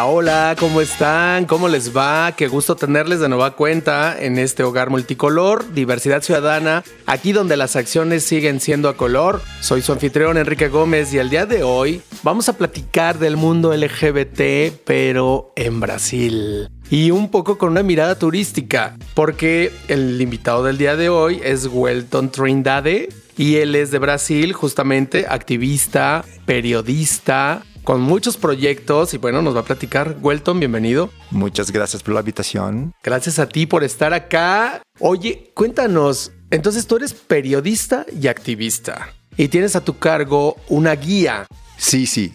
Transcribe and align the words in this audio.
Hola, 0.00 0.06
hola, 0.06 0.56
¿cómo 0.58 0.80
están? 0.80 1.44
¿Cómo 1.44 1.68
les 1.68 1.94
va? 1.94 2.32
Qué 2.32 2.48
gusto 2.48 2.74
tenerles 2.74 3.20
de 3.20 3.28
nueva 3.28 3.54
cuenta 3.54 4.16
en 4.18 4.38
este 4.38 4.62
hogar 4.62 4.88
multicolor, 4.88 5.74
diversidad 5.74 6.22
ciudadana, 6.22 6.82
aquí 7.04 7.32
donde 7.32 7.58
las 7.58 7.76
acciones 7.76 8.24
siguen 8.24 8.60
siendo 8.60 8.88
a 8.88 8.96
color. 8.96 9.42
Soy 9.60 9.82
su 9.82 9.92
anfitrión 9.92 10.38
Enrique 10.38 10.68
Gómez 10.68 11.12
y 11.12 11.18
el 11.18 11.28
día 11.28 11.44
de 11.44 11.64
hoy 11.64 12.00
vamos 12.22 12.48
a 12.48 12.56
platicar 12.56 13.18
del 13.18 13.36
mundo 13.36 13.76
LGBT, 13.76 14.74
pero 14.86 15.52
en 15.54 15.80
Brasil. 15.80 16.70
Y 16.88 17.10
un 17.10 17.30
poco 17.30 17.58
con 17.58 17.68
una 17.68 17.82
mirada 17.82 18.18
turística, 18.18 18.96
porque 19.12 19.70
el 19.88 20.18
invitado 20.18 20.64
del 20.64 20.78
día 20.78 20.96
de 20.96 21.10
hoy 21.10 21.42
es 21.44 21.66
Welton 21.66 22.30
Trindade, 22.30 23.10
y 23.36 23.56
él 23.56 23.74
es 23.74 23.90
de 23.90 23.98
Brasil, 23.98 24.52
justamente 24.52 25.26
activista, 25.28 26.24
periodista, 26.44 27.64
con 27.84 28.00
muchos 28.00 28.36
proyectos 28.36 29.14
y 29.14 29.18
bueno, 29.18 29.42
nos 29.42 29.56
va 29.56 29.60
a 29.60 29.64
platicar. 29.64 30.16
Welton, 30.20 30.58
bienvenido. 30.58 31.10
Muchas 31.30 31.70
gracias 31.70 32.02
por 32.02 32.14
la 32.14 32.20
invitación. 32.20 32.92
Gracias 33.02 33.38
a 33.38 33.48
ti 33.48 33.66
por 33.66 33.84
estar 33.84 34.12
acá. 34.12 34.82
Oye, 34.98 35.50
cuéntanos, 35.54 36.32
entonces 36.50 36.86
tú 36.86 36.96
eres 36.96 37.12
periodista 37.12 38.06
y 38.20 38.28
activista 38.28 39.14
y 39.36 39.48
tienes 39.48 39.76
a 39.76 39.84
tu 39.84 39.98
cargo 39.98 40.56
una 40.68 40.94
guía. 40.94 41.46
Sí, 41.76 42.06
sí, 42.06 42.34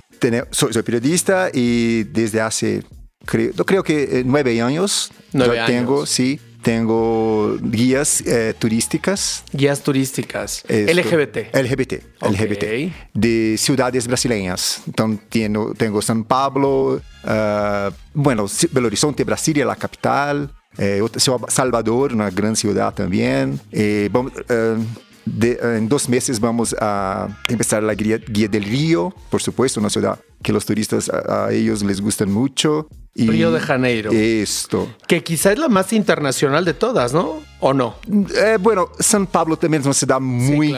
soy, 0.51 0.71
periodista 0.81 1.49
y 1.53 2.03
desde 2.05 2.41
hace, 2.41 2.83
creo, 3.25 3.53
creo 3.53 3.83
que 3.83 4.19
eh, 4.19 4.23
nueve 4.25 4.59
años 4.61 5.11
nueve 5.33 5.61
tengo, 5.67 6.05
sí 6.05 6.39
tengo 6.65 7.59
guías 7.61 8.21
eh, 8.21 8.55
turísticas. 8.57 9.43
Guías 9.53 9.83
turísticas. 9.83 10.63
LGBT. 10.67 11.53
LGBT. 11.53 11.93
LGBT. 12.21 12.93
De 13.13 13.55
ciudades 13.59 14.07
brasileñas. 14.07 14.81
Entonces 14.87 15.19
tengo, 15.29 15.75
tengo 15.75 16.01
San 16.01 16.23
Pablo, 16.23 16.99
uh, 17.23 17.91
bueno, 18.15 18.47
Belo 18.71 18.87
Horizonte, 18.87 19.23
Brasilia, 19.23 19.63
la 19.63 19.75
capital. 19.75 20.49
Eh, 20.79 21.03
Salvador, 21.49 22.13
una 22.13 22.31
gran 22.31 22.55
ciudad 22.55 22.95
también. 22.95 23.59
Eh, 23.71 24.09
vamos, 24.11 24.31
uh, 24.33 24.83
de, 25.23 25.59
en 25.77 25.87
dos 25.87 26.09
meses 26.09 26.39
vamos 26.39 26.75
a 26.81 27.27
empezar 27.47 27.83
la 27.83 27.93
guía, 27.93 28.17
guía, 28.17 28.47
del 28.47 28.63
Río, 28.63 29.13
por 29.29 29.39
supuesto, 29.39 29.79
una 29.79 29.91
ciudad 29.91 30.19
que 30.43 30.53
los 30.53 30.65
turistas 30.65 31.09
a, 31.09 31.45
a 31.45 31.53
ellos 31.53 31.83
les 31.83 32.01
gustan 32.01 32.31
mucho. 32.31 32.87
Río 33.15 33.51
de 33.51 33.61
Janeiro. 33.61 34.11
Esto. 34.11 34.93
Que 35.07 35.23
quizá 35.23 35.53
es 35.53 35.59
la 35.59 35.69
más 35.69 35.93
internacional 35.93 36.65
de 36.65 36.73
todas, 36.73 37.13
¿no? 37.13 37.41
¿O 37.61 37.73
no? 37.73 37.95
Eh, 38.35 38.57
bueno, 38.59 38.89
San 38.99 39.25
Pablo 39.25 39.55
también 39.55 39.79
es 39.81 39.85
una 39.85 39.93
ciudad 39.93 40.19
muy, 40.19 40.75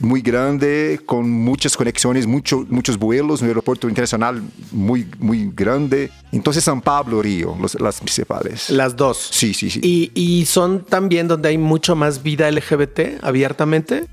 muy 0.00 0.22
grande, 0.22 1.00
con 1.04 1.30
muchas 1.30 1.76
conexiones, 1.76 2.26
mucho, 2.26 2.64
muchos 2.70 2.98
vuelos, 2.98 3.42
un 3.42 3.48
aeropuerto 3.48 3.88
internacional 3.88 4.42
muy, 4.72 5.06
muy 5.18 5.52
grande. 5.54 6.10
Entonces, 6.32 6.64
San 6.64 6.80
Pablo, 6.80 7.20
Río, 7.20 7.54
los, 7.60 7.78
las 7.78 8.00
principales. 8.00 8.70
Las 8.70 8.96
dos. 8.96 9.28
Sí, 9.30 9.52
sí, 9.52 9.68
sí. 9.68 9.80
¿Y, 9.82 10.10
¿Y 10.14 10.46
son 10.46 10.82
también 10.82 11.28
donde 11.28 11.50
hay 11.50 11.58
mucho 11.58 11.94
más 11.94 12.22
vida 12.22 12.50
LGBT 12.50 13.22
abiertamente? 13.22 14.06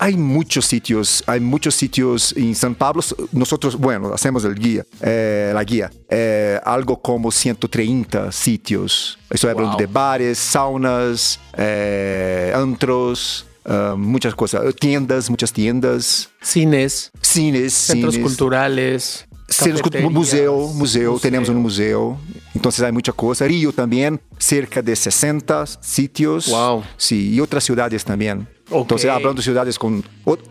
Hay 0.00 0.16
muchos 0.16 0.66
sitios, 0.66 1.24
hay 1.26 1.40
muchos 1.40 1.74
sitios 1.74 2.34
en 2.36 2.54
San 2.54 2.74
Pablo. 2.74 3.02
Nosotros, 3.32 3.76
bueno, 3.76 4.12
hacemos 4.12 4.44
el 4.44 4.54
guía, 4.54 4.84
eh, 5.00 5.50
la 5.54 5.64
guía, 5.64 5.90
eh, 6.10 6.60
algo 6.62 7.00
como 7.00 7.30
130 7.30 8.32
sitios. 8.32 9.18
Estoy 9.30 9.52
wow. 9.52 9.58
hablando 9.58 9.78
de 9.78 9.86
bares, 9.86 10.38
saunas, 10.38 11.40
eh, 11.56 12.52
antros, 12.54 13.46
uh, 13.64 13.96
muchas 13.96 14.34
cosas, 14.34 14.74
tiendas, 14.74 15.30
muchas 15.30 15.50
tiendas. 15.52 16.28
Cines. 16.42 17.10
Cines, 17.22 17.72
centros 17.72 18.14
cines. 18.14 18.28
culturales. 18.28 19.26
museu, 19.58 20.10
museu, 20.10 20.68
museu, 20.74 21.18
tenemos 21.18 21.48
un 21.48 21.56
museo. 21.56 22.18
Entonces 22.54 22.84
hay 22.84 22.92
mucha 22.92 23.12
cosa. 23.12 23.46
Río 23.46 23.72
también, 23.72 24.20
cerca 24.38 24.82
de 24.82 24.94
60 24.94 25.64
sitios. 25.80 26.48
Wow. 26.48 26.84
Sí, 26.98 27.32
y 27.32 27.40
otras 27.40 27.64
ciudades 27.64 28.04
también. 28.04 28.46
Okay. 28.68 28.80
Entonces, 28.80 29.10
hablando 29.10 29.36
de 29.36 29.42
ciudades 29.42 29.78
con 29.78 30.04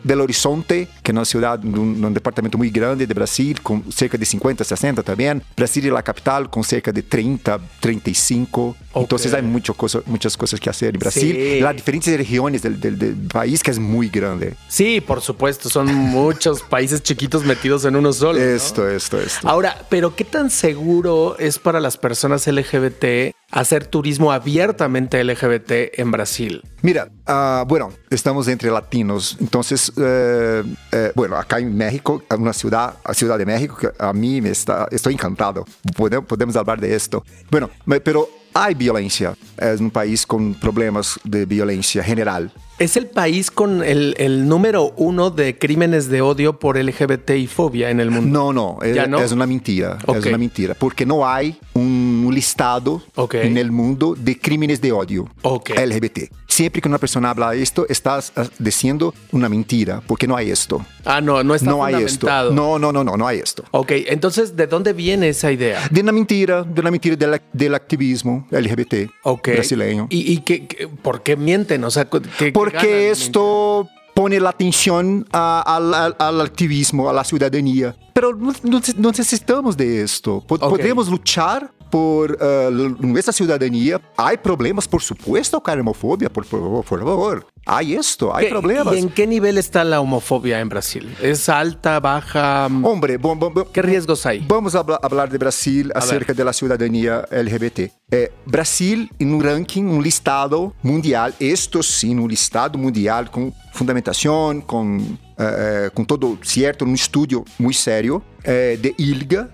Belo 0.04 0.24
Horizonte, 0.24 0.88
que 1.04 1.12
es 1.12 1.14
una 1.14 1.26
ciudad, 1.26 1.64
un, 1.64 2.04
un, 2.04 2.14
departamento 2.14 2.58
muy 2.58 2.70
grande 2.70 3.06
de 3.06 3.14
Brasil, 3.14 3.62
con 3.62 3.92
cerca 3.92 4.18
de 4.18 4.26
50, 4.26 4.64
60 4.64 5.04
también. 5.04 5.44
Brasil 5.56 5.86
es 5.86 5.92
la 5.92 6.02
capital, 6.02 6.50
con 6.50 6.64
cerca 6.64 6.94
de 6.94 7.04
30, 7.04 7.60
35. 7.82 8.76
Okay. 8.92 9.02
Entonces, 9.04 9.34
hay 9.34 9.42
mucho 9.42 9.74
cosa, 9.74 10.00
muchas 10.06 10.38
cosas 10.38 10.62
que 10.62 10.70
hacer 10.70 10.94
en 10.94 11.00
Brasil. 11.00 11.36
Sí. 11.36 11.60
Las 11.60 11.76
diferentes 11.76 12.16
regiones 12.16 12.62
del, 12.62 12.80
del, 12.80 12.98
del, 12.98 13.16
país, 13.28 13.62
que 13.62 13.72
es 13.72 13.80
muy 13.80 14.08
grande. 14.08 14.54
Sí, 14.70 15.02
por 15.02 15.22
supuesto, 15.22 15.70
son 15.70 15.94
muchos 15.94 16.62
países 16.70 17.04
chiquitos 17.04 17.44
metidos 17.44 17.84
en 17.84 17.98
uno 17.98 18.14
solo. 18.14 18.40
Esto, 18.40 18.84
¿no? 18.84 18.90
esto, 18.90 19.20
esto. 19.20 19.46
Ahora, 19.48 19.86
pero 19.90 20.16
¿qué 20.16 20.24
tan 20.24 20.50
seguro 20.50 21.36
es 21.38 21.60
para 21.60 21.82
las 21.82 21.98
personas 21.98 22.48
LGBT 22.48 23.35
hacer 23.52 23.88
turismo 23.88 24.32
abiertamente 24.32 25.24
LGBT 25.24 26.00
en 26.00 26.12
Brasil? 26.12 26.62
Mira, 26.82 27.10
uh, 27.28 27.66
bueno, 27.66 27.92
estamos 28.10 28.48
entre 28.48 28.70
latinos, 28.70 29.38
entonces, 29.40 29.92
eh, 29.98 30.64
eh, 30.92 31.12
bueno, 31.16 31.36
acá 31.36 31.60
en 31.60 31.76
México, 31.76 32.24
una 32.38 32.54
ciudad, 32.54 32.96
la 33.06 33.14
Ciudad 33.14 33.38
de 33.38 33.46
México, 33.46 33.78
que 33.78 33.90
a 33.98 34.14
mí 34.14 34.42
me 34.42 34.50
está, 34.50 34.88
estoy 34.92 35.14
encantado, 35.14 35.66
podemos, 35.96 36.26
podemos 36.26 36.56
hablar 36.56 36.80
de 36.80 36.94
esto. 36.96 37.24
Bueno, 37.50 37.70
pero 38.04 38.30
hay 38.54 38.74
violencia, 38.74 39.36
es 39.58 39.82
un 39.82 39.92
país 39.92 40.26
con 40.26 40.54
problemas 40.54 41.20
de 41.26 41.46
violencia 41.46 42.02
general. 42.04 42.52
Es 42.80 42.98
el 42.98 43.08
país 43.08 43.52
con 43.52 43.84
el, 43.84 44.16
el, 44.18 44.48
número 44.48 44.94
uno 44.98 45.30
de 45.30 45.58
crímenes 45.58 46.10
de 46.10 46.22
odio 46.22 46.60
por 46.60 46.78
LGBT 46.78 47.32
y 47.32 47.48
fobia 47.48 47.90
en 47.90 48.00
el 48.00 48.12
mundo. 48.12 48.54
No, 48.54 48.54
no, 48.54 48.82
es, 48.82 49.10
no? 49.10 49.20
es 49.20 49.32
una 49.32 49.46
mentira. 49.46 49.98
Okay. 50.06 50.20
Es 50.20 50.26
una 50.26 50.38
mentira. 50.38 50.74
Porque 50.74 51.06
no 51.06 51.28
hay 51.28 51.58
un 51.74 51.95
listado 52.36 53.02
okay. 53.16 53.48
en 53.48 53.58
el 53.58 53.72
mundo 53.72 54.16
de 54.18 54.40
crímenes 54.40 54.82
de 54.82 54.92
odio 54.92 55.30
okay. 55.42 55.86
LGBT. 55.88 56.32
Siempre 56.48 56.82
que 56.82 56.88
una 56.88 57.00
persona 57.00 57.32
habla 57.32 57.54
esto, 57.56 57.86
estás 57.90 58.32
diciendo 58.60 59.14
una 59.32 59.50
mentira, 59.50 60.02
porque 60.06 60.28
no 60.28 60.38
hay 60.38 60.52
esto. 60.52 60.86
Ah, 61.04 61.20
no, 61.20 61.44
no 61.44 61.56
está 61.56 61.70
no 61.70 61.84
hay 61.84 61.96
esto. 61.96 62.28
No, 62.52 62.80
no, 62.80 62.92
no, 62.92 63.04
no, 63.04 63.18
no 63.18 63.28
hay 63.28 63.40
esto. 63.40 63.64
Ok, 63.72 63.92
entonces, 64.08 64.56
¿de 64.56 64.68
dónde 64.68 64.94
viene 64.94 65.30
esa 65.30 65.52
idea? 65.52 65.82
De 65.90 66.02
una 66.02 66.12
mentira, 66.12 66.64
de 66.64 66.80
una 66.80 66.92
mentira 66.92 67.16
del, 67.16 67.42
del 67.52 67.76
activismo 67.76 68.48
LGBT 68.52 69.10
okay. 69.24 69.56
brasileño. 69.56 70.08
¿Y, 70.10 70.32
y 70.32 70.38
qué, 70.40 70.68
qué, 70.68 70.88
por 70.88 71.24
qué 71.24 71.36
mienten? 71.36 71.84
O 71.84 71.92
sea, 71.92 72.06
¿qué, 72.06 72.52
porque 72.54 73.10
esto 73.10 73.90
pone 74.16 74.40
la 74.40 74.50
atención 74.50 75.28
a, 75.32 75.76
al, 75.76 76.16
al, 76.18 76.42
activismo, 76.42 77.10
a 77.10 77.14
la 77.14 77.24
ciudadanía. 77.24 77.96
Pero 78.14 78.34
no, 78.34 78.82
necesitamos 79.12 79.76
de 79.76 80.02
esto. 80.02 80.42
Pod 80.48 80.64
okay. 80.64 80.78
Podemos 80.78 81.10
luchar 81.10 81.72
por 81.90 82.38
uh, 82.42 83.32
ciudadanía. 83.32 84.02
Hay 84.18 84.38
problemas, 84.38 84.88
por 84.88 85.02
supuesto, 85.02 85.62
con 85.62 85.76
la 85.76 85.82
homofobia, 85.82 86.30
por, 86.30 86.46
por, 86.46 86.84
por 86.84 87.00
favor. 87.00 87.48
Esto, 87.82 88.36
hay 88.36 88.46
¿Qué, 88.46 88.52
problemas. 88.52 88.96
¿Y 88.96 89.00
en 89.00 89.10
qué 89.10 89.26
nivel 89.26 89.58
está 89.58 89.84
la 89.84 90.00
homofobia 90.00 90.60
en 90.60 90.70
Brasil? 90.70 91.16
¿Es 91.22 91.50
alta, 91.50 92.00
baja? 92.00 92.68
Hombre, 92.84 93.18
bom, 93.18 93.40
bom, 93.40 93.54
bom, 93.54 93.66
¿qué 93.74 93.82
riesgos 93.82 94.26
hay? 94.26 94.46
Vamos 94.48 94.76
a 94.76 94.80
hablar 94.80 95.30
de 95.30 95.38
Brasil 95.38 95.92
a 95.96 96.00
acerca 96.00 96.28
ver. 96.28 96.36
de 96.36 96.46
la 96.46 96.54
ciudadanía 96.54 97.26
LGBT. 97.32 97.80
Eh, 98.12 98.32
Brasil, 98.46 99.10
en 99.18 99.34
un 99.34 99.44
ranking, 99.44 99.84
un 99.84 100.04
listado 100.04 100.74
mundial, 100.84 101.34
esto 101.40 101.82
sí, 101.82 102.12
un 102.12 102.30
listado 102.30 102.78
mundial 102.78 103.32
con 103.32 103.52
fundamentación, 103.74 104.62
con, 104.62 105.18
eh, 105.38 105.90
con 105.94 106.06
todo 106.06 106.38
cierto, 106.44 106.86
un 106.86 106.94
estudio 106.94 107.44
muy 107.58 107.74
serio 107.74 108.24
eh, 108.44 108.78
de 108.80 108.94
ILGA, 108.98 109.50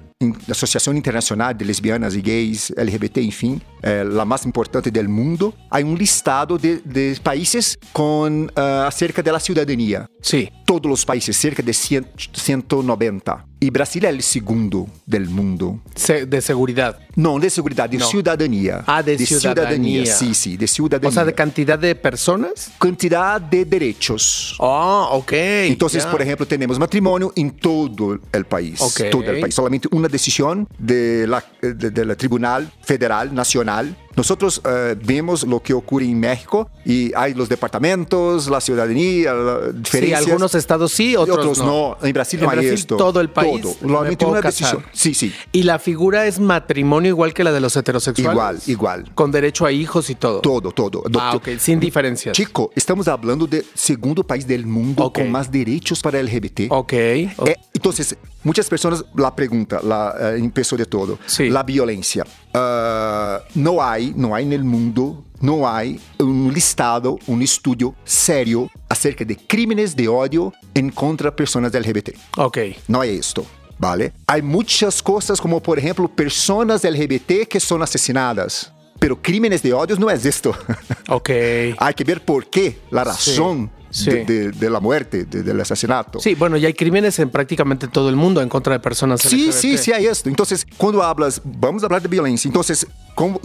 Associação 0.49 0.93
Internacional 0.93 1.53
de 1.53 1.63
Lesbianas 1.65 2.15
e 2.15 2.21
Gays, 2.21 2.71
LGBT, 2.75 3.21
enfim, 3.21 3.61
é 3.81 4.01
a 4.01 4.25
mais 4.25 4.45
importante 4.45 4.91
do 4.91 5.09
mundo, 5.09 5.53
há 5.69 5.79
um 5.79 5.95
listado 5.95 6.57
de, 6.57 6.81
de 6.85 7.19
países 7.21 7.77
com 7.91 8.45
uh, 8.45 8.87
acerca 8.87 9.23
da 9.23 9.39
cidadania. 9.39 10.07
Sim. 10.21 10.47
Todos 10.65 10.91
os 10.91 11.05
países, 11.05 11.35
cerca 11.35 11.63
de 11.63 11.73
100, 11.73 12.05
190. 12.33 13.51
E 13.63 13.69
Brasil 13.69 14.01
é 14.05 14.11
o 14.11 14.21
segundo 14.21 14.89
do 15.05 15.19
mundo. 15.29 15.79
Se 15.95 16.25
de 16.25 16.41
seguridade? 16.41 16.97
Não, 17.15 17.39
de 17.39 17.49
seguridade, 17.49 17.91
de 17.91 18.03
no. 18.03 18.09
cidadania. 18.09 18.83
Ah, 18.87 19.01
de, 19.01 19.15
de 19.15 19.25
cidadania. 19.25 20.05
Sim, 20.05 20.33
sim, 20.33 20.55
de 20.55 20.67
cidadania. 20.67 21.09
O 21.09 21.11
sea, 21.11 21.25
de 21.25 21.33
quantidade 21.33 21.81
de 21.81 21.93
pessoas? 21.93 22.71
Quantidade 22.79 23.45
de 23.49 23.65
direitos. 23.65 24.57
Ah, 24.59 25.09
oh, 25.11 25.17
ok. 25.19 25.67
Então, 25.69 25.87
yeah. 25.89 26.09
por 26.09 26.21
exemplo, 26.21 26.45
temos 26.45 26.77
matrimônio 26.79 27.31
em 27.35 27.49
todo 27.49 28.19
o 28.35 28.45
país. 28.45 28.81
Okay. 28.81 29.09
Todo 29.09 29.29
o 29.31 29.41
país. 29.41 29.53
Solamente 29.53 29.87
uma 29.91 30.07
decisão 30.07 30.65
de 30.79 31.27
la, 31.27 31.43
de, 31.61 31.91
de 31.91 32.03
la 32.03 32.15
Tribunal 32.15 32.65
Federal 32.81 33.27
Nacional 33.31 33.70
canal 33.71 33.95
nosotros 34.15 34.61
eh, 34.65 34.95
vemos 35.03 35.43
lo 35.47 35.61
que 35.61 35.73
ocurre 35.73 36.05
en 36.05 36.19
México 36.19 36.69
y 36.85 37.11
hay 37.15 37.33
los 37.33 37.47
departamentos, 37.49 38.49
la 38.49 38.59
ciudadanía, 38.61 39.33
la 39.33 39.59
Sí, 39.67 39.77
diferencias. 39.77 40.21
algunos 40.21 40.55
estados 40.55 40.91
sí, 40.91 41.15
otros, 41.15 41.37
otros 41.39 41.57
no. 41.59 41.97
no. 42.01 42.07
En 42.07 42.13
Brasil 42.13 42.39
En 42.39 42.45
no 42.45 42.51
hay 42.51 42.57
Brasil 42.57 42.73
esto. 42.73 42.97
todo 42.97 43.19
el 43.21 43.29
país 43.29 43.61
Todo. 43.61 43.75
puedo 43.75 43.97
una 44.31 44.41
casar. 44.41 44.43
decisión. 44.43 44.85
Sí, 44.93 45.13
sí. 45.13 45.33
Y 45.51 45.63
la 45.63 45.79
figura 45.79 46.25
es 46.27 46.39
matrimonio 46.39 47.09
igual 47.09 47.33
que 47.33 47.43
la 47.43 47.51
de 47.51 47.59
los 47.61 47.75
heterosexuales. 47.75 48.31
Igual, 48.33 48.59
igual. 49.03 49.15
Con 49.15 49.31
derecho 49.31 49.65
a 49.65 49.71
hijos 49.71 50.09
y 50.09 50.15
todo. 50.15 50.41
Todo, 50.41 50.71
todo. 50.71 51.03
Ah, 51.19 51.35
ok, 51.35 51.49
sin 51.59 51.79
diferencias. 51.79 52.35
Chico, 52.35 52.71
estamos 52.75 53.07
hablando 53.07 53.47
del 53.47 53.65
segundo 53.73 54.23
país 54.23 54.45
del 54.47 54.65
mundo 54.65 55.05
Ok. 55.05 55.19
con 55.19 55.31
más 55.31 55.51
derechos 55.51 56.01
para 56.01 56.19
LGBT. 56.21 56.67
Ok. 56.69 56.93
Eh, 56.93 57.33
entonces, 57.73 58.15
muchas 58.43 58.67
personas 58.67 59.03
la 59.15 59.35
pregunta, 59.35 59.79
la 59.83 60.13
eh, 60.19 60.37
empezó 60.39 60.75
de 60.77 60.85
todo, 60.85 61.17
Sí. 61.25 61.49
la 61.49 61.63
violencia. 61.63 62.25
Ah, 62.53 63.39
no 63.55 63.81
hay, 63.83 64.00
no 64.15 64.33
hay 64.35 64.45
en 64.45 64.53
el 64.53 64.63
mundo, 64.63 65.23
no 65.39 65.67
hay 65.69 65.99
un 66.19 66.51
listado, 66.53 67.17
un 67.27 67.41
estudio 67.41 67.95
serio 68.03 68.69
acerca 68.89 69.23
de 69.23 69.35
crímenes 69.37 69.95
de 69.95 70.07
odio 70.07 70.53
en 70.73 70.89
contra 70.89 71.29
de 71.29 71.35
personas 71.35 71.73
LGBT. 71.73 72.09
ok. 72.37 72.57
No 72.87 73.01
hay 73.01 73.17
esto. 73.17 73.45
¿Vale? 73.77 74.13
Hay 74.27 74.43
muchas 74.43 75.01
cosas 75.01 75.41
como, 75.41 75.59
por 75.59 75.79
ejemplo, 75.79 76.07
personas 76.07 76.83
LGBT 76.83 77.47
que 77.49 77.59
son 77.59 77.81
asesinadas. 77.81 78.71
Pero 78.99 79.19
crímenes 79.19 79.63
de 79.63 79.73
odio 79.73 79.95
no 79.97 80.09
es 80.09 80.23
esto. 80.25 80.55
Ok. 81.09 81.29
Hay 81.77 81.93
que 81.95 82.03
ver 82.03 82.23
por 82.23 82.47
qué, 82.49 82.77
la 82.91 83.03
razón 83.03 83.71
Sí. 83.75 83.80
De, 83.91 84.25
de- 84.25 84.51
de 84.51 84.69
la 84.69 84.79
muerte, 84.79 85.25
de- 85.25 85.43
del 85.43 85.59
asesinato. 85.61 86.19
Sí, 86.19 86.35
bueno, 86.35 86.57
y 86.57 86.65
hay 86.65 86.73
crímenes 86.73 87.19
en 87.19 87.29
prácticamente 87.29 87.87
todo 87.87 88.09
el 88.09 88.15
mundo 88.15 88.41
en 88.41 88.49
contra 88.49 88.73
de 88.73 88.79
personas 88.79 89.21
Sí, 89.21 89.47
LGBT. 89.47 89.51
sí, 89.53 89.77
sí 89.77 89.91
hay 89.91 90.05
esto. 90.05 90.29
Entonces, 90.29 90.65
cuando 90.77 91.03
hablas, 91.03 91.41
vamos 91.43 91.83
a 91.83 91.85
hablar 91.87 92.01
de 92.01 92.07
violencia. 92.07 92.47
Entonces, 92.47 92.87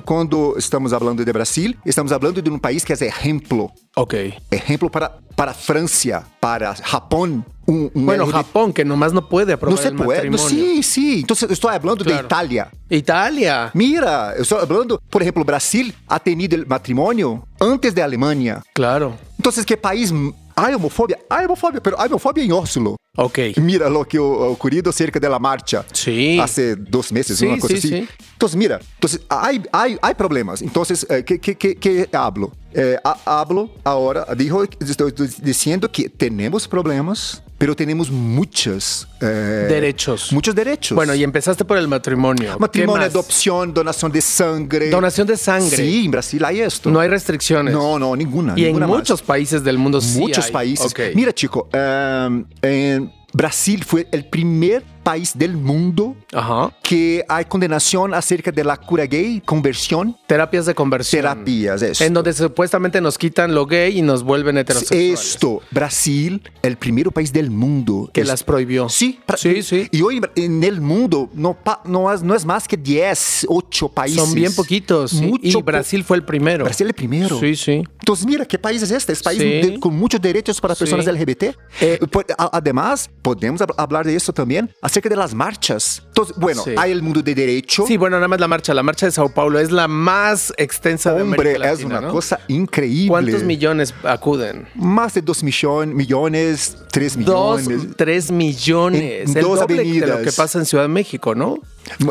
cuando 0.05 0.55
estamos 0.57 0.93
hablando 0.93 1.25
de 1.25 1.33
Brasil, 1.33 1.77
estamos 1.85 2.13
hablando 2.13 2.41
de 2.41 2.49
un 2.51 2.61
país 2.61 2.85
que 2.85 2.93
es 2.93 3.03
ejemplo. 3.03 3.73
Ok. 3.97 4.15
Ejemplo 4.51 4.91
para, 4.91 5.19
para 5.35 5.53
Francia, 5.53 6.25
para 6.41 6.75
Japón. 6.77 7.45
Un, 7.67 7.91
un 7.95 8.07
Bueno, 8.07 8.25
LGBT. 8.25 8.37
Japón, 8.37 8.73
que 8.73 8.85
nomás 8.85 9.13
no 9.13 9.29
puede 9.29 9.53
aprobar 9.53 9.77
No 9.77 9.83
se 9.83 9.89
el 9.89 9.97
puede. 9.97 10.31
No, 10.31 10.37
matrimonio. 10.39 10.49
sí, 10.75 10.83
sí. 10.85 11.21
Entonces, 11.21 11.51
estoy 11.51 11.75
hablando 11.75 12.05
de. 12.05 12.15
Italia. 12.15 12.71
Italia. 12.89 13.71
Mira, 13.75 14.35
eu 14.37 14.43
estou 14.43 14.65
falando, 14.67 15.01
por 15.11 15.21
exemplo, 15.23 15.45
Brasil 15.45 15.93
ha 16.07 16.21
tenido 16.21 16.55
el 16.55 16.65
matrimonio 16.65 17.45
antes 17.59 17.93
de 17.93 18.03
Alemanha. 18.03 18.63
Claro. 18.73 19.17
Entonces, 19.47 19.65
¿qué 19.65 19.77
país 19.77 20.13
hay 20.57 20.75
homofobia? 20.75 21.17
Hay 21.31 21.45
homofobia, 21.45 21.81
pero 21.81 22.01
hay 22.01 22.09
homofobia 22.09 22.43
en 22.43 22.51
Oslo. 22.51 22.97
Ok. 23.17 23.39
Mira 23.59 23.89
lo 23.89 24.05
que 24.05 24.17
ha 24.17 24.21
ocurrido 24.21 24.91
cerca 24.91 25.21
de 25.21 25.29
la 25.29 25.39
marcha. 25.39 25.85
Sí. 25.93 26.37
Hace 26.41 26.75
dos 26.75 27.13
meses, 27.13 27.39
Sí, 27.39 27.47
una 27.47 27.57
cosa 27.59 27.75
sí, 27.75 27.79
así. 27.79 27.89
sí. 27.91 28.09
Entonces, 28.33 28.57
mira, 28.57 28.81
entonces, 28.97 29.21
hay, 29.29 29.63
hay, 29.71 29.97
hay 30.03 30.15
problemas. 30.15 30.63
Entonces, 30.63 31.07
eh, 31.09 31.23
¿qué, 31.25 31.39
qué, 31.39 31.55
qué, 31.57 31.77
qué 31.77 32.09
hablo? 32.13 32.51
Eh, 32.75 32.97
ha- 33.05 33.21
hablo 33.41 33.71
ahora, 33.85 34.27
dijo, 34.37 34.65
estoy 34.65 35.13
diciendo 35.41 35.93
que 35.93 36.09
tenemos 36.09 36.67
problemas, 36.67 37.41
pero 37.59 37.75
tenemos 37.75 38.11
muchos 38.11 39.09
eh, 39.21 39.67
Derechos. 39.69 40.33
Muchos 40.33 40.55
derechos. 40.55 40.95
Bueno, 40.95 41.15
y 41.15 41.23
empezaste 41.23 41.65
por 41.65 41.79
el 41.79 41.89
matrimonio. 41.89 42.53
¿Qué 42.53 42.59
Matrimonio, 42.59 43.07
adopción, 43.07 43.73
donación 43.73 44.13
de 44.13 44.21
sangre. 44.21 44.91
Donación 44.91 45.27
de 45.27 45.37
sangre. 45.37 45.77
Sí, 45.77 46.05
en 46.05 46.11
Brasil 46.11 46.45
hay 46.45 46.61
esto. 46.61 46.91
No 46.91 47.01
hay 47.01 47.09
restricciones. 47.09 47.73
No, 47.73 47.99
no, 47.99 48.15
ninguna. 48.15 48.55
Y 48.57 48.67
en 48.67 48.79
más. 48.79 48.89
muchos 48.89 49.23
países 49.23 49.65
del 49.65 49.79
mundo 49.79 50.01
sí 50.01 50.19
Muchos 50.19 50.51
países. 50.51 50.91
Ok. 50.91 51.01
Mira, 51.15 51.33
chico, 51.33 51.69
um, 51.73 52.45
en 52.63 53.13
Brasil 53.41 53.85
fue 53.85 54.09
el 54.13 54.25
primer 54.25 54.83
país 55.03 55.33
del 55.39 55.57
mundo 55.57 56.17
Ajá. 56.33 56.75
que 56.83 57.23
hay 57.29 57.45
condenación 57.45 58.13
acerca 58.13 58.51
de 58.51 58.65
la 58.65 58.77
cura 58.77 59.05
gay, 59.07 59.41
conversión, 59.45 60.17
Terapias 60.27 60.67
de 60.67 60.75
conversión. 60.75 61.21
terapias. 61.23 61.81
Esto. 61.83 62.03
En 62.03 62.13
donde 62.15 62.33
supuestamente 62.33 63.01
nos 63.01 63.17
quitan 63.17 63.55
lo 63.55 63.67
gay 63.67 63.99
y 63.99 64.03
nos 64.03 64.25
vuelven 64.25 64.57
heterosexuales. 64.59 65.21
Esto, 65.21 65.61
Brasil, 65.71 66.43
el 66.63 66.77
primer 66.77 67.13
país 67.13 67.33
del 67.33 67.51
mundo 67.53 68.11
Que 68.13 68.23
es- 68.23 68.27
las 68.27 68.43
prohibió. 68.43 68.89
Sí, 68.89 69.21
Sí, 69.37 69.63
sí. 69.63 69.87
Y 69.93 70.01
hoy 70.03 70.21
en 70.35 70.65
el 70.65 70.81
mundo 70.81 71.29
no, 71.35 71.57
no, 71.85 72.13
es, 72.13 72.23
no 72.23 72.35
es 72.35 72.45
más 72.45 72.67
que 72.67 72.77
10, 72.77 73.47
8 73.49 73.89
países. 73.91 74.21
Son 74.25 74.35
bien 74.35 74.53
poquitos. 74.55 75.11
sí. 75.13 75.21
Mucho 75.27 75.59
y 75.59 75.63
Brasil 75.63 76.03
fue 76.05 76.17
el 76.17 76.25
primero. 76.25 76.65
Brasil 76.65 76.87
es 76.87 76.91
el 76.91 76.95
primero. 76.95 77.39
Sí, 77.39 77.55
sí. 77.55 77.85
Entonces, 78.01 78.27
mira, 78.27 78.45
¿qué 78.47 78.59
país 78.59 78.83
es 78.83 78.91
este? 78.91 79.13
Es 79.13 79.23
país 79.23 79.41
Sí. 79.41 79.45
de- 79.71 79.79
con 79.79 79.95
muchos 79.95 80.21
derechos 80.21 80.61
para 80.61 80.75
personas 80.75 81.05
Sí. 81.05 81.11
LGBT. 81.11 81.55
Eh, 81.81 82.01
a- 82.39 82.51
además, 82.57 83.09
podemos 83.27 83.61
hab- 83.61 83.75
hablar 83.77 84.07
de 84.07 84.15
esto 84.15 84.33
también, 84.33 84.71
acerca 84.81 85.09
de 85.09 85.17
las 85.17 85.35
marchas. 85.35 86.01
Entonces, 86.07 86.37
bueno, 86.39 86.63
Sí. 86.63 86.71
hay 86.79 86.93
el 86.93 87.03
mundo 87.03 87.21
de 87.23 87.35
derecho. 87.35 87.85
Sí, 87.87 87.97
bueno, 87.97 88.17
nada 88.19 88.29
más 88.29 88.39
la 88.39 88.47
marcha. 88.47 88.73
La 88.73 88.85
marcha 88.85 89.07
de 89.07 89.11
Sao 89.13 89.29
Paulo 89.29 89.59
es 89.59 89.73
la 89.73 89.89
más 89.89 90.53
extensa 90.57 91.13
de 91.13 91.23
Hombre, 91.23 91.41
América 91.51 91.73
es 91.73 91.79
Latina, 91.81 91.99
una 91.99 92.07
¿no? 92.07 92.13
cosa 92.13 92.39
increíble. 92.47 93.09
¿Cuántos 93.09 93.43
millones 93.43 93.93
acuden? 94.05 94.69
Más 94.77 95.15
de 95.15 95.23
2 95.23 95.43
millones, 95.43 96.77
3 96.93 97.17
Dos, 97.25 97.67
millones. 97.67 97.97
tres 97.97 98.31
millones. 98.31 99.29
En 99.31 99.37
el 99.37 99.43
dos 99.43 99.59
doble 99.61 99.77
de 99.77 99.85
lo 99.85 99.91
avenidas. 100.15 100.21
que 100.23 100.33
pasa 100.33 100.59
en 100.61 100.67
Ciudad 100.67 100.85
de 100.85 100.89
México, 100.89 101.35
¿no? 101.35 101.59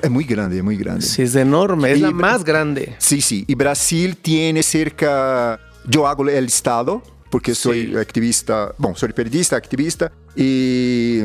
Es 0.04 0.10
muy 0.10 0.26
grande, 0.26 0.58
es 0.58 0.64
muy 0.64 0.76
grande. 0.78 1.02
Sí, 1.06 1.22
es 1.22 1.36
enorme. 1.36 1.92
Es 1.92 1.98
Y- 2.00 2.02
la 2.02 2.12
más 2.12 2.44
grande. 2.44 2.96
Sí, 2.98 3.22
sí. 3.22 3.46
Y 3.48 3.56
Brasil 3.56 4.18
tiene 4.18 4.64
cerca. 4.64 5.60
Yo 5.88 6.08
hago 6.08 6.28
el 6.28 6.46
estado, 6.46 7.02
porque 7.30 7.54
soy 7.56 7.88
Sí. 7.88 7.95
activista, 7.98 8.74
bueno, 8.77 8.95
soy 8.95 9.12
periodista, 9.13 9.56
activista, 9.56 10.12
y 10.36 11.19